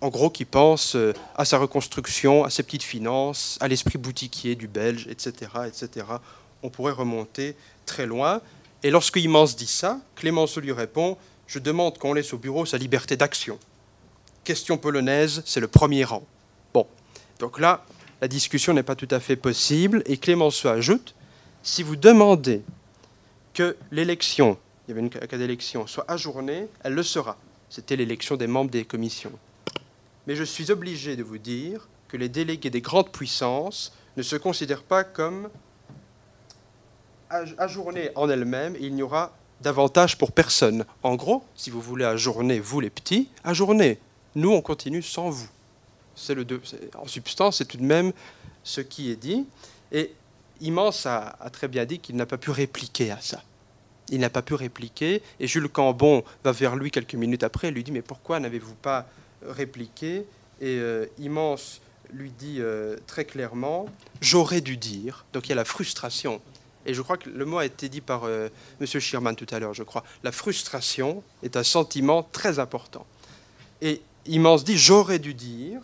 en 0.00 0.08
gros 0.08 0.30
qui 0.30 0.44
pense 0.44 0.96
euh, 0.96 1.12
à 1.36 1.44
sa 1.44 1.58
reconstruction, 1.58 2.44
à 2.44 2.50
ses 2.50 2.62
petites 2.62 2.82
finances, 2.82 3.58
à 3.60 3.68
l'esprit 3.68 3.98
boutiquier 3.98 4.56
du 4.56 4.68
Belge, 4.68 5.06
etc., 5.08 5.50
etc. 5.66 6.06
On 6.62 6.70
pourrait 6.70 6.92
remonter 6.92 7.56
très 7.86 8.06
loin. 8.06 8.40
Et 8.82 8.90
lorsque 8.90 9.16
Immense 9.16 9.56
dit 9.56 9.66
ça, 9.66 10.00
Clémenceau 10.16 10.60
lui 10.60 10.72
répond 10.72 11.16
Je 11.46 11.58
demande 11.58 11.98
qu'on 11.98 12.14
laisse 12.14 12.32
au 12.32 12.38
bureau 12.38 12.66
sa 12.66 12.78
liberté 12.78 13.16
d'action. 13.16 13.58
Question 14.44 14.78
polonaise, 14.78 15.42
c'est 15.46 15.60
le 15.60 15.68
premier 15.68 16.04
rang. 16.04 16.24
Bon, 16.74 16.86
donc 17.38 17.60
là, 17.60 17.84
la 18.20 18.28
discussion 18.28 18.74
n'est 18.74 18.82
pas 18.82 18.96
tout 18.96 19.08
à 19.10 19.20
fait 19.20 19.36
possible. 19.36 20.02
Et 20.06 20.16
Clémenceau 20.16 20.68
ajoute 20.68 21.14
Si 21.62 21.82
vous 21.82 21.96
demandez 21.96 22.62
que 23.54 23.76
l'élection, 23.90 24.58
il 24.86 24.90
y 24.90 24.92
avait 24.92 25.00
une 25.00 25.10
cas 25.10 25.38
d'élection, 25.38 25.86
soit 25.86 26.10
ajournée, 26.10 26.66
elle 26.82 26.94
le 26.94 27.02
sera. 27.02 27.36
C'était 27.68 27.96
l'élection 27.96 28.36
des 28.36 28.46
membres 28.46 28.70
des 28.70 28.84
commissions. 28.84 29.32
Mais 30.26 30.36
je 30.36 30.44
suis 30.44 30.70
obligé 30.70 31.16
de 31.16 31.22
vous 31.22 31.38
dire 31.38 31.88
que 32.08 32.16
les 32.16 32.28
délégués 32.28 32.70
des 32.70 32.80
grandes 32.80 33.10
puissances 33.10 33.92
ne 34.16 34.22
se 34.22 34.36
considèrent 34.36 34.82
pas 34.82 35.04
comme 35.04 35.48
ajournés 37.58 38.10
en 38.14 38.28
elles-mêmes, 38.28 38.76
il 38.80 38.94
n'y 38.94 39.02
aura 39.02 39.32
d'avantage 39.60 40.18
pour 40.18 40.32
personne. 40.32 40.84
En 41.02 41.14
gros, 41.14 41.42
si 41.54 41.70
vous 41.70 41.80
voulez 41.80 42.04
ajourner, 42.04 42.60
vous 42.60 42.80
les 42.80 42.90
petits, 42.90 43.28
ajournez. 43.44 43.98
Nous, 44.34 44.50
on 44.50 44.60
continue 44.60 45.02
sans 45.02 45.30
vous. 45.30 45.48
C'est 46.14 46.34
le. 46.34 46.46
En 46.96 47.06
substance, 47.06 47.58
c'est 47.58 47.64
tout 47.64 47.78
de 47.78 47.84
même 47.84 48.12
ce 48.64 48.80
qui 48.80 49.10
est 49.10 49.16
dit. 49.16 49.46
Et 49.92 50.12
Immense 50.60 51.06
a, 51.06 51.36
a 51.40 51.50
très 51.50 51.68
bien 51.68 51.84
dit 51.84 51.98
qu'il 51.98 52.16
n'a 52.16 52.26
pas 52.26 52.38
pu 52.38 52.50
répliquer 52.50 53.10
à 53.10 53.20
ça. 53.20 53.42
Il 54.08 54.20
n'a 54.20 54.30
pas 54.30 54.42
pu 54.42 54.54
répliquer. 54.54 55.22
Et 55.40 55.46
Jules 55.46 55.68
Cambon 55.68 56.24
va 56.44 56.52
vers 56.52 56.76
lui 56.76 56.90
quelques 56.90 57.14
minutes 57.14 57.44
après 57.44 57.68
et 57.68 57.70
lui 57.70 57.84
dit 57.84 57.92
Mais 57.92 58.02
pourquoi 58.02 58.40
n'avez-vous 58.40 58.74
pas 58.74 59.06
répliqué? 59.46 60.26
Et 60.60 60.76
euh, 60.78 61.06
Immense 61.18 61.80
lui 62.12 62.30
dit 62.30 62.58
euh, 62.60 62.96
très 63.06 63.24
clairement 63.24 63.86
J'aurais 64.20 64.60
dû 64.60 64.76
dire. 64.76 65.24
Donc 65.32 65.46
il 65.46 65.50
y 65.50 65.52
a 65.52 65.56
la 65.56 65.64
frustration 65.64 66.40
et 66.86 66.94
je 66.94 67.02
crois 67.02 67.16
que 67.16 67.28
le 67.28 67.44
mot 67.44 67.58
a 67.58 67.66
été 67.66 67.88
dit 67.88 68.00
par 68.00 68.24
euh, 68.24 68.48
M. 68.80 68.86
Schirman 68.86 69.34
tout 69.34 69.46
à 69.50 69.58
l'heure, 69.58 69.74
je 69.74 69.82
crois, 69.82 70.04
la 70.22 70.32
frustration 70.32 71.22
est 71.42 71.56
un 71.56 71.62
sentiment 71.62 72.22
très 72.22 72.58
important. 72.58 73.06
Et 73.80 74.02
Immense 74.26 74.64
dit, 74.64 74.78
j'aurais 74.78 75.18
dû 75.18 75.34
dire, 75.34 75.80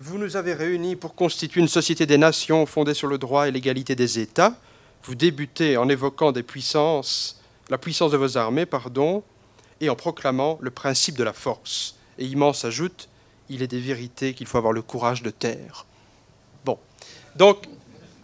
vous 0.00 0.18
nous 0.18 0.36
avez 0.36 0.54
réunis 0.54 0.96
pour 0.96 1.14
constituer 1.14 1.60
une 1.60 1.68
société 1.68 2.06
des 2.06 2.18
nations 2.18 2.66
fondée 2.66 2.94
sur 2.94 3.08
le 3.08 3.18
droit 3.18 3.48
et 3.48 3.50
l'égalité 3.50 3.96
des 3.96 4.20
États. 4.20 4.56
Vous 5.02 5.14
débutez 5.14 5.76
en 5.76 5.88
évoquant 5.88 6.32
la 6.32 6.42
puissance 6.42 7.36
de 7.68 8.16
vos 8.16 8.36
armées, 8.36 8.66
pardon, 8.66 9.22
et 9.80 9.90
en 9.90 9.96
proclamant 9.96 10.58
le 10.60 10.70
principe 10.70 11.16
de 11.16 11.24
la 11.24 11.32
force. 11.32 11.96
Et 12.18 12.26
Immense 12.26 12.64
ajoute, 12.64 13.08
il 13.48 13.62
est 13.62 13.68
des 13.68 13.80
vérités 13.80 14.34
qu'il 14.34 14.46
faut 14.46 14.58
avoir 14.58 14.72
le 14.72 14.82
courage 14.82 15.22
de 15.22 15.30
taire. 15.30 15.86
Bon. 16.64 16.78
Donc, 17.36 17.66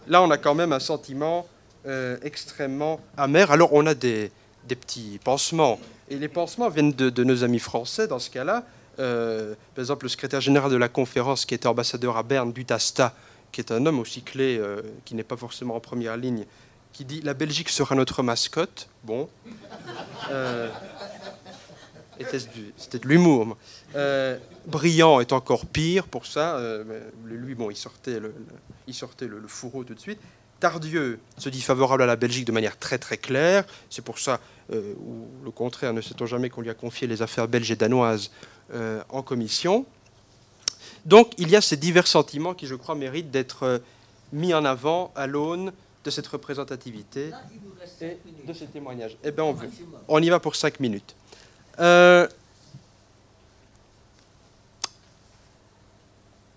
là, 0.07 0.21
on 0.21 0.29
a 0.31 0.37
quand 0.37 0.55
même 0.55 0.73
un 0.73 0.79
sentiment 0.79 1.47
euh, 1.87 2.17
extrêmement 2.23 2.99
amer. 3.17 3.51
Alors, 3.51 3.73
on 3.73 3.85
a 3.85 3.93
des, 3.93 4.31
petits 4.67 5.19
pansements. 5.23 5.79
Et 6.09 6.17
les 6.17 6.27
pansements 6.27 6.69
viennent 6.69 6.91
de, 6.91 7.23
nos 7.23 7.43
amis 7.43 7.59
français, 7.59 8.07
dans 8.07 8.19
ce 8.19 8.29
cas-là. 8.29 8.63
Euh, 8.97 9.53
par 9.75 9.83
exemple, 9.83 10.05
le 10.05 10.09
secrétaire 10.09 10.41
général 10.41 10.71
de 10.71 10.77
la 10.77 10.89
conférence, 10.89 11.45
qui 11.45 11.53
était 11.53 11.67
ambassadeur 11.67 12.17
à 12.17 12.23
Berne, 12.23 12.51
Dutasta, 12.51 13.13
qui 13.51 13.61
est 13.61 13.71
un 13.71 13.85
homme 13.85 13.99
aussi 13.99 14.21
clé, 14.21 14.57
euh, 14.59 14.81
qui 15.05 15.15
n'est 15.15 15.23
pas 15.23 15.37
forcément 15.37 15.75
en 15.75 15.79
première 15.79 16.17
ligne, 16.17 16.45
qui 16.91 17.05
dit 17.05 17.21
La 17.21 17.33
Belgique 17.33 17.69
sera 17.69 17.93
notre 17.93 18.23
mascotte. 18.23 18.87
Bon. 19.03 19.29
C'était 22.77 22.99
de 22.99 23.07
l'humour. 23.07 23.57
Brillant 24.67 25.19
est 25.19 25.33
encore 25.33 25.65
pire 25.65 26.07
pour 26.07 26.25
ça. 26.25 26.59
lui, 27.25 27.55
bon, 27.55 27.69
il 27.69 27.77
sortait 27.77 28.19
le 28.19 28.33
il 28.87 28.93
sortait 28.93 29.27
le, 29.27 29.41
fourreau 29.47 29.83
tout 29.83 29.93
de 29.93 29.99
suite. 29.99 30.19
Tardieu 30.59 31.19
se 31.37 31.49
dit 31.49 31.61
favorable 31.61 32.03
à 32.03 32.05
la 32.05 32.15
Belgique 32.15 32.45
de 32.45 32.51
manière 32.51 32.77
très 32.77 32.97
très 32.97 33.17
claire. 33.17 33.65
C'est 33.89 34.03
pour 34.03 34.19
ça, 34.19 34.39
euh, 34.71 34.93
ou 34.99 35.27
le 35.43 35.51
contraire, 35.51 35.93
ne 35.93 36.01
sait-on 36.01 36.25
jamais 36.25 36.49
qu'on 36.49 36.61
lui 36.61 36.69
a 36.69 36.73
confié 36.73 37.07
les 37.07 37.21
affaires 37.21 37.47
belges 37.47 37.71
et 37.71 37.75
danoises 37.75 38.31
euh, 38.73 39.01
en 39.09 39.21
commission. 39.21 39.85
Donc 41.05 41.33
il 41.37 41.49
y 41.49 41.55
a 41.55 41.61
ces 41.61 41.77
divers 41.77 42.07
sentiments 42.07 42.53
qui, 42.53 42.67
je 42.67 42.75
crois, 42.75 42.95
méritent 42.95 43.31
d'être 43.31 43.63
euh, 43.63 43.79
mis 44.31 44.53
en 44.53 44.65
avant 44.65 45.11
à 45.15 45.27
l'aune 45.27 45.71
de 46.03 46.09
cette 46.09 46.27
représentativité 46.27 47.31
et 48.01 48.17
de 48.47 48.53
ces 48.53 48.67
témoignages. 48.67 49.17
Eh 49.23 49.31
bien, 49.31 49.43
on, 49.43 49.57
on, 50.07 50.21
y 50.21 50.29
va 50.29 50.39
pour 50.39 50.55
cinq 50.55 50.79
minutes. 50.79 51.15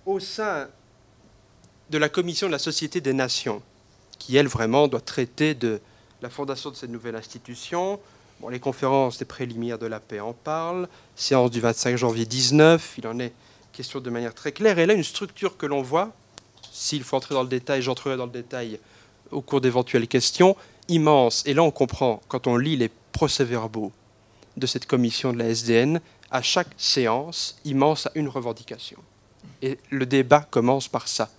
Au 0.07 0.21
sein 0.21 0.69
de 1.91 1.99
la 1.99 2.09
Commission 2.09 2.47
de 2.47 2.53
la 2.53 2.59
Société 2.59 3.01
des 3.01 3.13
Nations, 3.13 3.63
qui, 4.19 4.37
elle, 4.37 4.49
vraiment 4.49 4.89
doit 4.89 5.01
traiter 5.01 5.55
de 5.55 5.81
la 6.23 6.31
fondation 6.31 6.71
de 6.71 6.77
cette 6.77 6.91
nouvelle 6.91 7.17
institution. 7.17 8.01
Bon, 8.41 8.49
les 8.49 8.61
conférences 8.61 9.19
des 9.19 9.25
préliminaires 9.25 9.79
de 9.79 9.87
la 9.87 10.01
paix 10.01 10.21
en 10.21 10.33
parlent. 10.33 10.89
Séance 11.17 11.51
du 11.51 11.61
25 11.61 11.97
janvier 11.97 12.27
19, 12.27 12.95
il 12.99 13.07
en 13.07 13.19
est 13.19 13.33
question 13.73 14.01
de 14.01 14.11
manière 14.11 14.35
très 14.35 14.53
claire. 14.53 14.79
Et 14.79 14.87
là, 14.87 14.95
une 14.95 15.05
structure 15.05 15.57
que 15.57 15.67
l'on 15.67 15.83
voit, 15.83 16.13
s'il 16.73 17.03
faut 17.05 17.17
entrer 17.17 17.35
dans 17.35 17.43
le 17.43 17.49
détail, 17.49 17.83
j'entrerai 17.83 18.17
dans 18.17 18.27
le 18.27 18.33
détail 18.33 18.81
au 19.31 19.41
cours 19.41 19.61
d'éventuelles 19.61 20.09
questions, 20.09 20.57
immense. 20.89 21.43
Et 21.47 21.55
là, 21.55 21.63
on 21.63 21.71
comprend, 21.71 22.21
quand 22.29 22.47
on 22.47 22.57
lit 22.57 22.77
les 22.77 22.91
procès-verbaux 23.13 23.93
de 24.59 24.67
cette 24.67 24.87
commission 24.87 25.33
de 25.33 25.39
la 25.39 25.49
SDN, 25.49 26.01
à 26.31 26.43
chaque 26.43 26.69
séance, 26.77 27.57
immense 27.65 28.07
a 28.07 28.13
une 28.15 28.29
revendication. 28.29 28.99
Et 29.63 29.79
le 29.91 30.07
débat 30.07 30.47
commence 30.51 30.89
par 30.89 31.09
ça 31.09 31.31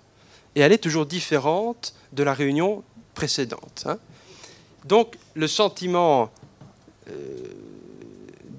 et 0.56 0.62
elle 0.62 0.72
est 0.72 0.80
toujours 0.80 1.06
différente 1.06 1.94
de 2.14 2.24
la 2.24 2.34
réunion 2.34 2.84
précédente. 3.14 3.84
Hein. 3.86 3.98
Donc 4.86 5.18
le 5.36 5.48
sentiment 5.48 6.32
euh, 7.10 7.38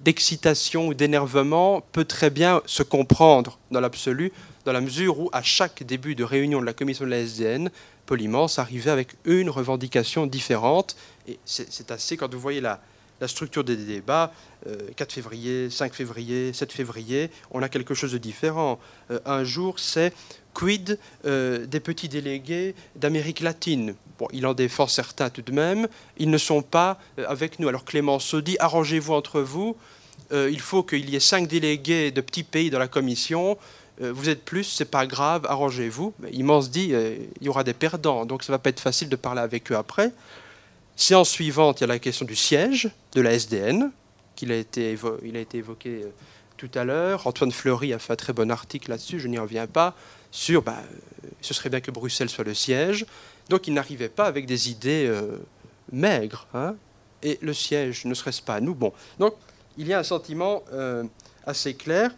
d'excitation 0.05 0.89
ou 0.89 0.95
d'énervement 0.95 1.83
peut 1.93 2.05
très 2.05 2.31
bien 2.31 2.63
se 2.67 2.83
comprendre 2.83 3.59
dans 3.71 3.81
l'absolu, 3.81 4.33
dans 4.65 4.73
la 4.73 4.81
mesure 4.81 5.19
où 5.19 5.31
à 5.33 5.43
chaque 5.43 5.83
début 5.83 6.15
de 6.15 6.25
réunion 6.25 6.61
de 6.61 6.67
la 6.67 6.73
commission 6.73 7.05
de 7.05 7.11
la 7.11 7.19
SDN, 7.19 7.71
Polymance 8.07 8.59
arrivait 8.59 8.91
avec 8.91 9.15
une 9.25 9.51
revendication 9.51 10.27
différente. 10.27 10.97
Et 11.29 11.39
c'est 11.45 11.91
assez, 11.91 12.17
quand 12.17 12.33
vous 12.33 12.41
voyez 12.41 12.61
la, 12.61 12.81
la 13.21 13.29
structure 13.29 13.65
des 13.65 13.77
débats, 13.77 14.33
4 14.65 14.69
euh, 14.69 15.15
février, 15.15 15.71
5 15.71 15.95
février, 15.95 16.53
7 16.53 16.73
février, 16.73 17.31
on 17.51 17.63
a 17.63 17.69
quelque 17.69 17.95
chose 17.95 18.13
de 18.13 18.19
différent. 18.19 18.79
Euh, 19.11 19.21
un 19.27 19.45
jour, 19.45 19.79
c'est 19.79 20.13
quid 20.55 20.99
euh, 21.25 21.67
des 21.67 21.81
petits 21.81 22.09
délégués 22.09 22.75
d'Amérique 22.97 23.41
latine 23.41 23.95
Bon, 24.19 24.27
il 24.33 24.47
en 24.47 24.53
défend 24.53 24.87
certains 24.87 25.31
tout 25.31 25.43
de 25.43 25.53
même. 25.53 25.89
Ils 26.19 26.31
ne 26.31 26.39
sont 26.39 26.63
pas 26.63 26.99
avec 27.27 27.59
nous. 27.59 27.69
Alors 27.69 27.85
Clémenceau 27.85 28.43
dit 28.43 28.57
arrangez-vous 28.59 29.15
entre 29.15 29.41
vous. 29.41 29.77
il 30.31 30.61
faut 30.61 30.83
qu'il 30.83 31.09
y 31.09 31.17
ait 31.17 31.21
cinq 31.21 31.49
délégués 31.49 32.11
de 32.11 32.21
petits 32.21 32.43
pays 32.43 32.69
dans 32.69 32.79
la 32.79 32.89
commission. 32.89 33.57
vous 33.99 34.29
êtes 34.29 34.45
plus, 34.45 34.65
c'est 34.65 34.91
pas 34.91 35.07
grave, 35.07 35.47
arrangez-vous. 35.49 36.13
Immense 36.33 36.71
dit, 36.71 36.93
il 37.41 37.47
y 37.47 37.49
aura 37.49 37.65
des 37.65 37.73
perdants, 37.73 38.27
donc 38.27 38.43
ça 38.43 38.53
va 38.53 38.59
pas 38.59 38.69
être 38.69 38.81
facile 38.81 39.09
de 39.09 39.17
parler 39.17 39.41
avec 39.41 39.73
eux 39.73 39.77
après. 39.77 40.13
Séance 41.01 41.31
suivante, 41.31 41.81
il 41.81 41.85
y 41.85 41.85
a 41.85 41.87
la 41.87 41.99
question 41.99 42.27
du 42.27 42.37
siège 42.37 42.91
de 43.13 43.23
la 43.23 43.33
SDN, 43.33 43.91
qu'il 44.37 44.53
a 44.53 44.57
été, 44.57 44.99
il 45.25 45.35
a 45.35 45.41
été 45.41 45.57
évoqué 45.57 46.03
euh, 46.03 46.11
tout 46.59 46.69
à 46.75 46.85
l'heure. 46.85 47.27
Antoine 47.27 47.53
Fleury 47.53 47.95
a 47.95 47.99
fait 47.99 48.13
un 48.13 48.17
très 48.17 48.35
bon 48.35 48.51
article 48.51 48.91
là-dessus, 48.91 49.19
je 49.19 49.27
n'y 49.27 49.39
reviens 49.39 49.67
pas, 49.67 49.97
sur 50.31 50.61
bah, 50.61 50.77
ce 51.41 51.55
serait 51.55 51.71
bien 51.71 51.81
que 51.81 51.91
Bruxelles 51.91 52.29
soit 52.29 52.45
le 52.45 52.53
siège. 52.53 53.07
Donc 53.49 53.67
il 53.67 53.73
n'arrivait 53.73 54.11
pas 54.11 54.27
avec 54.27 54.45
des 54.45 54.69
idées 54.69 55.11
maigres. 55.91 56.47
Hein. 56.53 56.75
et 57.23 57.39
le 57.41 57.55
siège, 57.55 58.05
ne 58.05 58.13
serait-ce 58.13 58.43
pas 58.43 58.57
à 58.57 58.61
nous? 58.61 58.75
Bon, 58.75 58.93
donc 59.19 59.33
il 59.79 59.89
y 59.89 59.95
a 59.95 59.99
un 60.01 60.05
sentiment 60.05 60.63
assez 61.47 61.73
clair. 61.73 62.15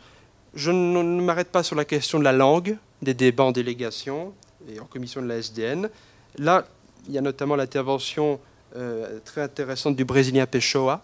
Je 0.56 0.72
ne 0.72 1.20
m'arrête 1.20 1.52
pas 1.52 1.62
sur 1.62 1.76
la 1.76 1.84
question 1.84 2.18
de 2.18 2.24
la 2.24 2.32
langue, 2.32 2.76
des 3.00 3.14
débats 3.14 3.44
en 3.44 3.52
délégation 3.52 4.34
et 4.68 4.80
en 4.80 4.86
commission 4.86 5.22
de 5.22 5.28
la 5.28 5.36
SDN. 5.36 5.88
Là, 6.36 6.66
il 7.06 7.14
y 7.14 7.18
a 7.18 7.20
notamment 7.20 7.54
l'intervention 7.54 8.40
euh, 8.74 9.18
très 9.24 9.42
intéressante 9.42 9.96
du 9.96 10.04
Brésilien 10.04 10.46
Pessoa, 10.46 11.02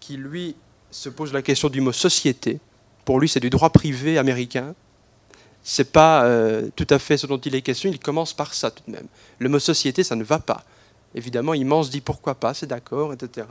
qui 0.00 0.18
lui 0.18 0.54
se 0.90 1.08
pose 1.08 1.32
la 1.32 1.40
question 1.40 1.70
du 1.70 1.80
mot 1.80 1.92
société. 1.92 2.60
Pour 3.06 3.20
lui, 3.20 3.28
c'est 3.28 3.40
du 3.40 3.48
droit 3.48 3.70
privé 3.70 4.18
américain. 4.18 4.74
C'est 5.62 5.92
pas 5.92 6.24
euh, 6.24 6.68
tout 6.76 6.86
à 6.90 6.98
fait 6.98 7.16
ce 7.16 7.26
dont 7.26 7.38
il 7.38 7.54
est 7.54 7.62
question. 7.62 7.88
Il 7.90 7.98
commence 7.98 8.34
par 8.34 8.52
ça 8.52 8.70
tout 8.70 8.82
de 8.86 8.92
même. 8.92 9.06
Le 9.38 9.48
mot 9.48 9.58
société, 9.58 10.04
ça 10.04 10.14
ne 10.14 10.24
va 10.24 10.40
pas. 10.40 10.62
Évidemment, 11.14 11.54
il 11.54 11.66
se 11.84 11.90
dit 11.90 12.02
pourquoi 12.02 12.34
pas, 12.34 12.52
c'est 12.52 12.66
d'accord, 12.66 13.14
etc. 13.14 13.46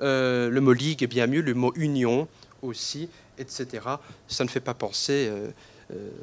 Euh, 0.00 0.48
le 0.48 0.60
mot 0.62 0.72
ligue 0.72 1.02
est 1.02 1.08
bien 1.08 1.26
mieux, 1.26 1.42
le 1.42 1.54
mot 1.54 1.72
union 1.76 2.26
aussi 2.62 3.08
etc. 3.38 3.84
Ça 4.26 4.42
ne 4.42 4.48
fait 4.48 4.58
pas 4.58 4.74
penser, 4.74 5.30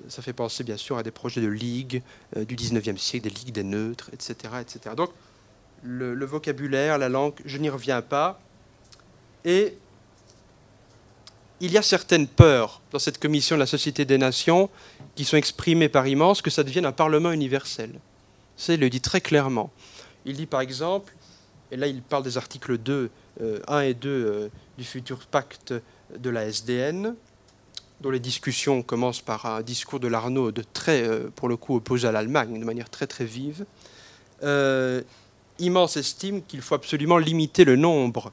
ça 0.09 0.21
fait 0.21 0.33
penser 0.33 0.65
bien 0.65 0.75
sûr 0.75 0.97
à 0.97 1.03
des 1.03 1.11
projets 1.11 1.39
de 1.39 1.47
ligue 1.47 2.01
du 2.35 2.57
19e 2.57 2.97
siècle, 2.97 3.29
des 3.29 3.33
ligues 3.33 3.53
des 3.53 3.63
neutres, 3.63 4.09
etc. 4.11 4.55
etc. 4.59 4.95
Donc 4.97 5.11
le, 5.85 6.25
vocabulaire, 6.25 6.97
la 6.97 7.09
langue, 7.09 7.33
je 7.45 7.57
n'y 7.57 7.69
reviens 7.69 8.01
pas. 8.01 8.39
Et 9.43 9.77
il 11.61 11.71
y 11.71 11.77
a 11.77 11.81
certaines 11.81 12.27
peurs 12.27 12.81
dans 12.91 12.99
cette 12.99 13.19
commission 13.19 13.55
de 13.55 13.59
la 13.59 13.65
Société 13.65 14.05
des 14.05 14.17
Nations 14.17 14.69
qui 15.15 15.23
sont 15.23 15.37
exprimées 15.37 15.89
par 15.89 16.07
Immense 16.07 16.41
que 16.41 16.49
ça 16.49 16.63
devienne 16.63 16.85
un 16.85 16.91
Parlement 16.91 17.31
universel. 17.31 17.91
Il 18.67 18.79
le 18.79 18.89
dit 18.89 19.01
très 19.01 19.21
clairement. 19.21 19.71
Il 20.25 20.35
dit 20.35 20.45
par 20.45 20.61
exemple, 20.61 21.13
et 21.71 21.77
là 21.77 21.87
il 21.87 22.01
parle 22.01 22.23
des 22.23 22.37
articles 22.37 22.77
2, 22.77 23.09
1 23.67 23.79
et 23.81 23.93
2 23.93 24.49
du 24.77 24.83
futur 24.83 25.19
pacte 25.27 25.73
de 26.17 26.29
la 26.29 26.45
SDN, 26.45 27.15
dont 28.01 28.09
les 28.09 28.19
discussions 28.19 28.81
commencent 28.81 29.21
par 29.21 29.45
un 29.45 29.61
discours 29.61 29.99
de 29.99 30.07
Larnaud 30.07 30.51
de 30.51 30.63
très, 30.73 31.07
euh, 31.07 31.29
pour 31.33 31.47
le 31.47 31.55
coup, 31.55 31.75
opposé 31.75 32.07
à 32.07 32.11
l'Allemagne, 32.11 32.59
de 32.59 32.65
manière 32.65 32.89
très 32.89 33.07
très 33.07 33.25
vive. 33.25 33.65
Immense 35.59 35.97
estime 35.97 36.43
qu'il 36.43 36.61
faut 36.61 36.75
absolument 36.75 37.17
limiter 37.17 37.63
le 37.63 37.75
nombre 37.75 38.31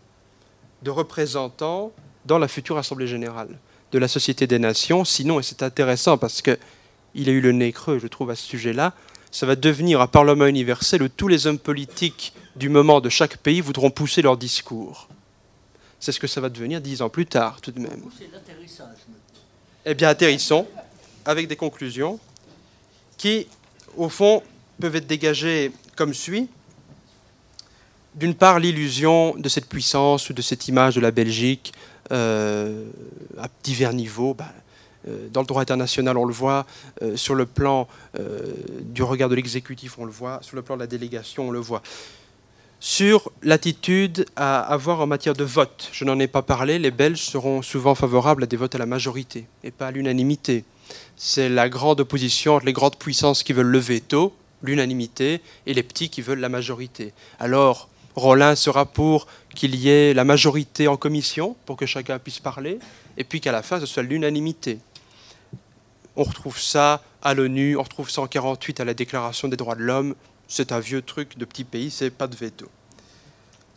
de 0.82 0.90
représentants 0.90 1.92
dans 2.26 2.38
la 2.38 2.48
future 2.48 2.78
Assemblée 2.78 3.06
générale 3.06 3.58
de 3.92 3.98
la 3.98 4.08
Société 4.08 4.46
des 4.46 4.58
Nations. 4.58 5.04
Sinon, 5.04 5.38
et 5.38 5.42
c'est 5.42 5.62
intéressant 5.62 6.18
parce 6.18 6.42
qu'il 6.42 6.58
a 7.28 7.32
eu 7.32 7.40
le 7.40 7.52
nez 7.52 7.72
creux, 7.72 7.98
je 7.98 8.06
trouve, 8.08 8.30
à 8.30 8.34
ce 8.34 8.44
sujet-là, 8.44 8.94
ça 9.30 9.46
va 9.46 9.56
devenir 9.56 10.00
un 10.00 10.06
Parlement 10.06 10.46
universel 10.46 11.02
où 11.02 11.08
tous 11.08 11.28
les 11.28 11.46
hommes 11.46 11.58
politiques 11.58 12.32
du 12.56 12.68
moment 12.68 13.00
de 13.00 13.08
chaque 13.08 13.38
pays 13.38 13.60
voudront 13.60 13.90
pousser 13.90 14.22
leur 14.22 14.36
discours. 14.36 15.08
C'est 16.00 16.12
ce 16.12 16.18
que 16.18 16.26
ça 16.26 16.40
va 16.40 16.48
devenir 16.48 16.80
dix 16.80 17.00
ans 17.00 17.08
plus 17.08 17.26
tard, 17.26 17.60
tout 17.60 17.70
de 17.70 17.78
même. 17.78 18.02
Eh 19.84 19.94
bien, 19.94 20.08
atterrissons 20.08 20.66
avec 21.24 21.46
des 21.46 21.56
conclusions 21.56 22.18
qui, 23.16 23.46
au 23.96 24.08
fond, 24.08 24.42
peuvent 24.80 24.96
être 24.96 25.06
dégagées 25.06 25.70
comme 25.96 26.12
suit. 26.12 26.48
D'une 28.14 28.34
part, 28.34 28.58
l'illusion 28.58 29.34
de 29.36 29.48
cette 29.48 29.66
puissance 29.66 30.28
ou 30.28 30.34
de 30.34 30.42
cette 30.42 30.68
image 30.68 30.96
de 30.96 31.00
la 31.00 31.10
Belgique 31.10 31.72
euh, 32.10 32.84
à 33.38 33.48
divers 33.62 33.94
niveaux. 33.94 34.34
Bah, 34.34 34.52
euh, 35.08 35.28
dans 35.32 35.40
le 35.40 35.46
droit 35.46 35.62
international, 35.62 36.18
on 36.18 36.26
le 36.26 36.34
voit. 36.34 36.66
Euh, 37.00 37.16
sur 37.16 37.34
le 37.34 37.46
plan 37.46 37.88
du 38.82 39.02
regard 39.02 39.30
de 39.30 39.34
l'exécutif, 39.34 39.98
on 39.98 40.04
le 40.04 40.12
voit. 40.12 40.40
Sur 40.42 40.56
le 40.56 40.62
plan 40.62 40.76
de 40.76 40.80
la 40.80 40.86
délégation, 40.86 41.48
on 41.48 41.50
le 41.50 41.60
voit 41.60 41.82
sur 42.82 43.30
l'attitude 43.44 44.26
à 44.34 44.60
avoir 44.60 45.00
en 45.00 45.06
matière 45.06 45.34
de 45.34 45.44
vote. 45.44 45.88
Je 45.92 46.04
n'en 46.04 46.18
ai 46.18 46.26
pas 46.26 46.42
parlé, 46.42 46.80
les 46.80 46.90
Belges 46.90 47.22
seront 47.22 47.62
souvent 47.62 47.94
favorables 47.94 48.42
à 48.42 48.46
des 48.46 48.56
votes 48.56 48.74
à 48.74 48.78
la 48.78 48.86
majorité 48.86 49.46
et 49.62 49.70
pas 49.70 49.86
à 49.86 49.90
l'unanimité. 49.92 50.64
C'est 51.16 51.48
la 51.48 51.68
grande 51.68 52.00
opposition 52.00 52.56
entre 52.56 52.66
les 52.66 52.72
grandes 52.72 52.96
puissances 52.96 53.44
qui 53.44 53.52
veulent 53.52 53.68
le 53.68 53.78
veto, 53.78 54.34
l'unanimité, 54.64 55.40
et 55.64 55.74
les 55.74 55.84
petits 55.84 56.08
qui 56.08 56.22
veulent 56.22 56.40
la 56.40 56.48
majorité. 56.48 57.12
Alors, 57.38 57.88
Rollin 58.16 58.54
sera 58.54 58.86
pour 58.86 59.26
qu'il 59.54 59.74
y 59.74 59.88
ait 59.88 60.14
la 60.14 60.24
majorité 60.24 60.88
en 60.88 60.96
commission, 60.96 61.56
pour 61.66 61.76
que 61.76 61.86
chacun 61.86 62.18
puisse 62.18 62.40
parler, 62.40 62.78
et 63.16 63.24
puis 63.24 63.40
qu'à 63.40 63.52
la 63.52 63.62
fin, 63.62 63.80
ce 63.80 63.86
soit 63.86 64.02
l'unanimité. 64.02 64.78
On 66.16 66.24
retrouve 66.24 66.58
ça 66.58 67.02
à 67.22 67.34
l'ONU, 67.34 67.76
on 67.76 67.82
retrouve 67.82 68.10
ça 68.10 68.22
en 68.22 68.26
48 68.26 68.80
à 68.80 68.84
la 68.84 68.94
Déclaration 68.94 69.48
des 69.48 69.56
droits 69.56 69.74
de 69.74 69.82
l'homme, 69.82 70.14
c'est 70.48 70.72
un 70.72 70.80
vieux 70.80 71.00
truc 71.00 71.38
de 71.38 71.44
petit 71.44 71.64
pays, 71.64 71.90
c'est 71.90 72.10
pas 72.10 72.26
de 72.26 72.36
veto. 72.36 72.68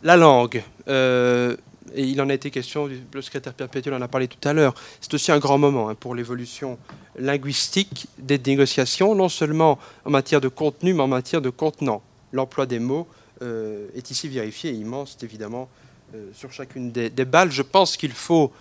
La 0.02 0.16
langue, 0.16 0.62
euh, 0.88 1.56
et 1.94 2.04
il 2.04 2.20
en 2.20 2.28
a 2.28 2.34
été 2.34 2.50
question, 2.50 2.88
le 3.12 3.22
secrétaire 3.22 3.54
perpétuel 3.54 3.94
en 3.94 4.02
a 4.02 4.08
parlé 4.08 4.28
tout 4.28 4.46
à 4.46 4.52
l'heure, 4.52 4.74
c'est 5.00 5.12
aussi 5.14 5.32
un 5.32 5.38
grand 5.38 5.56
moment 5.56 5.88
hein, 5.88 5.94
pour 5.94 6.14
l'évolution 6.14 6.78
linguistique 7.18 8.08
des 8.18 8.38
négociations, 8.38 9.14
non 9.14 9.28
seulement 9.28 9.78
en 10.04 10.10
matière 10.10 10.40
de 10.40 10.48
contenu, 10.48 10.92
mais 10.92 11.02
en 11.02 11.08
matière 11.08 11.40
de 11.40 11.50
contenant. 11.50 12.02
L'emploi 12.32 12.66
des 12.66 12.78
mots 12.78 13.06
est 13.40 14.10
ici 14.10 14.28
vérifié 14.28 14.70
et 14.70 14.74
immense, 14.74 15.16
évidemment, 15.22 15.68
euh, 16.14 16.30
sur 16.32 16.52
chacune 16.52 16.92
des, 16.92 17.10
balles. 17.24 17.50
Je 17.50 17.62
pense 17.62 17.96
qu'il 17.96 18.12
faut 18.12 18.52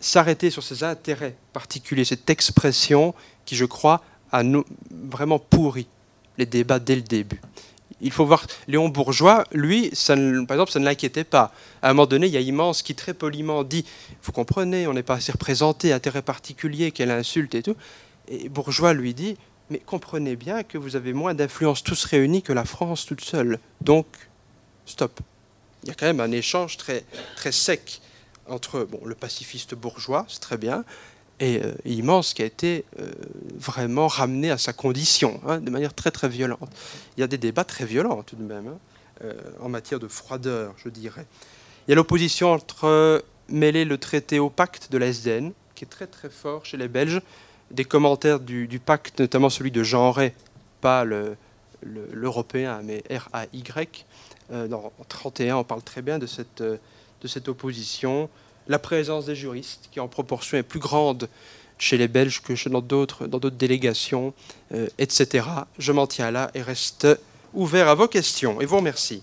s'arrêter 0.00 0.50
sur 0.50 0.64
ces 0.64 0.82
intérêts 0.82 1.36
particuliers, 1.52 2.04
cette 2.04 2.28
expression 2.28 3.14
qui, 3.44 3.54
je 3.54 3.64
crois, 3.64 4.02
a 4.32 4.42
vraiment 4.90 5.38
pourri 5.38 5.86
les 6.36 6.46
débats 6.46 6.80
dès 6.80 6.96
le 6.96 7.02
début. 7.02 7.40
Il 8.00 8.10
faut 8.10 8.26
voir, 8.26 8.44
Léon 8.66 8.88
Bourgeois, 8.88 9.44
lui, 9.52 9.90
ça 9.92 10.16
par 10.16 10.56
exemple, 10.56 10.72
ça 10.72 10.80
ne 10.80 10.84
l'inquiétait 10.84 11.22
pas. 11.22 11.52
À 11.80 11.90
un 11.90 11.92
moment 11.92 12.06
donné, 12.06 12.26
il 12.26 12.32
y 12.32 12.36
a 12.36 12.40
Immense 12.40 12.82
qui 12.82 12.96
très 12.96 13.14
poliment 13.14 13.62
dit 13.62 13.84
Vous 14.24 14.32
comprenez, 14.32 14.88
on 14.88 14.94
n'est 14.94 15.04
pas 15.04 15.14
assez 15.14 15.30
représenté, 15.30 15.92
intérêt 15.92 16.22
particulier, 16.22 16.90
quelle 16.90 17.12
insulte 17.12 17.54
et 17.54 17.62
tout. 17.62 17.76
Et 18.26 18.48
Bourgeois 18.48 18.94
lui 18.94 19.14
dit 19.14 19.36
Mais 19.70 19.78
comprenez 19.78 20.36
bien 20.36 20.62
que 20.62 20.78
vous 20.78 20.96
avez 20.96 21.12
moins 21.12 21.34
d'influence 21.34 21.82
tous 21.82 22.04
réunis 22.04 22.42
que 22.42 22.52
la 22.52 22.64
France 22.64 23.06
toute 23.06 23.22
seule. 23.22 23.58
Donc, 23.80 24.06
stop. 24.84 25.20
Il 25.84 25.88
y 25.88 25.92
a 25.92 25.94
quand 25.94 26.06
même 26.06 26.20
un 26.20 26.32
échange 26.32 26.76
très, 26.76 27.04
très 27.36 27.52
sec 27.52 28.02
entre 28.50 28.84
bon, 28.84 29.00
le 29.04 29.14
pacifiste 29.14 29.74
bourgeois, 29.74 30.26
c'est 30.28 30.40
très 30.40 30.58
bien, 30.58 30.84
et 31.38 31.62
euh, 31.62 31.72
immense 31.84 32.34
qui 32.34 32.42
a 32.42 32.44
été 32.44 32.84
euh, 32.98 33.10
vraiment 33.54 34.08
ramené 34.08 34.50
à 34.50 34.58
sa 34.58 34.72
condition 34.72 35.40
hein, 35.46 35.60
de 35.60 35.70
manière 35.70 35.94
très 35.94 36.10
très 36.10 36.28
violente. 36.28 36.70
Il 37.16 37.20
y 37.20 37.24
a 37.24 37.26
des 37.26 37.38
débats 37.38 37.64
très 37.64 37.86
violents 37.86 38.22
tout 38.22 38.36
de 38.36 38.42
même 38.42 38.68
hein, 38.68 38.78
euh, 39.24 39.34
en 39.60 39.68
matière 39.68 39.98
de 40.00 40.08
froideur, 40.08 40.74
je 40.76 40.88
dirais. 40.88 41.26
Il 41.86 41.90
y 41.90 41.92
a 41.92 41.96
l'opposition 41.96 42.52
entre 42.52 43.24
mêler 43.48 43.84
le 43.84 43.98
traité 43.98 44.38
au 44.38 44.50
pacte 44.50 44.92
de 44.92 44.98
la 44.98 45.06
SDN, 45.06 45.52
qui 45.74 45.84
est 45.84 45.88
très 45.88 46.06
très 46.06 46.28
fort 46.28 46.66
chez 46.66 46.76
les 46.76 46.88
Belges, 46.88 47.22
des 47.70 47.84
commentaires 47.84 48.40
du, 48.40 48.80
pacte, 48.84 49.20
notamment 49.20 49.50
celui 49.50 49.70
de 49.70 49.82
Jean 49.82 50.10
Ray, 50.10 50.32
pas 50.80 51.04
l'européen, 51.04 52.80
mais 52.82 53.02
R-A-Y. 53.10 54.04
dans 54.50 54.92
31, 55.08 55.56
on 55.56 55.64
parle 55.64 55.82
très 55.82 56.02
bien 56.02 56.18
de 56.18 56.26
cette, 56.26 56.62
de 56.62 57.28
cette 57.28 57.48
opposition 57.48 58.28
la 58.70 58.78
présence 58.78 59.26
des 59.26 59.34
juristes, 59.34 59.88
qui 59.90 60.00
en 60.00 60.08
proportion 60.08 60.56
est 60.56 60.62
plus 60.62 60.80
grande 60.80 61.28
chez 61.78 61.96
les 61.96 62.08
Belges 62.08 62.40
que 62.40 62.68
dans 62.68 62.80
d'autres 62.80 63.50
délégations, 63.50 64.32
euh, 64.72 64.86
etc. 64.98 65.46
Je 65.78 65.92
m'en 65.92 66.06
tiens 66.06 66.30
là 66.30 66.50
et 66.54 66.62
reste 66.62 67.06
ouvert 67.52 67.88
à 67.88 67.94
vos 67.94 68.06
questions 68.06 68.60
et 68.60 68.66
vous 68.66 68.76
remercie. 68.76 69.22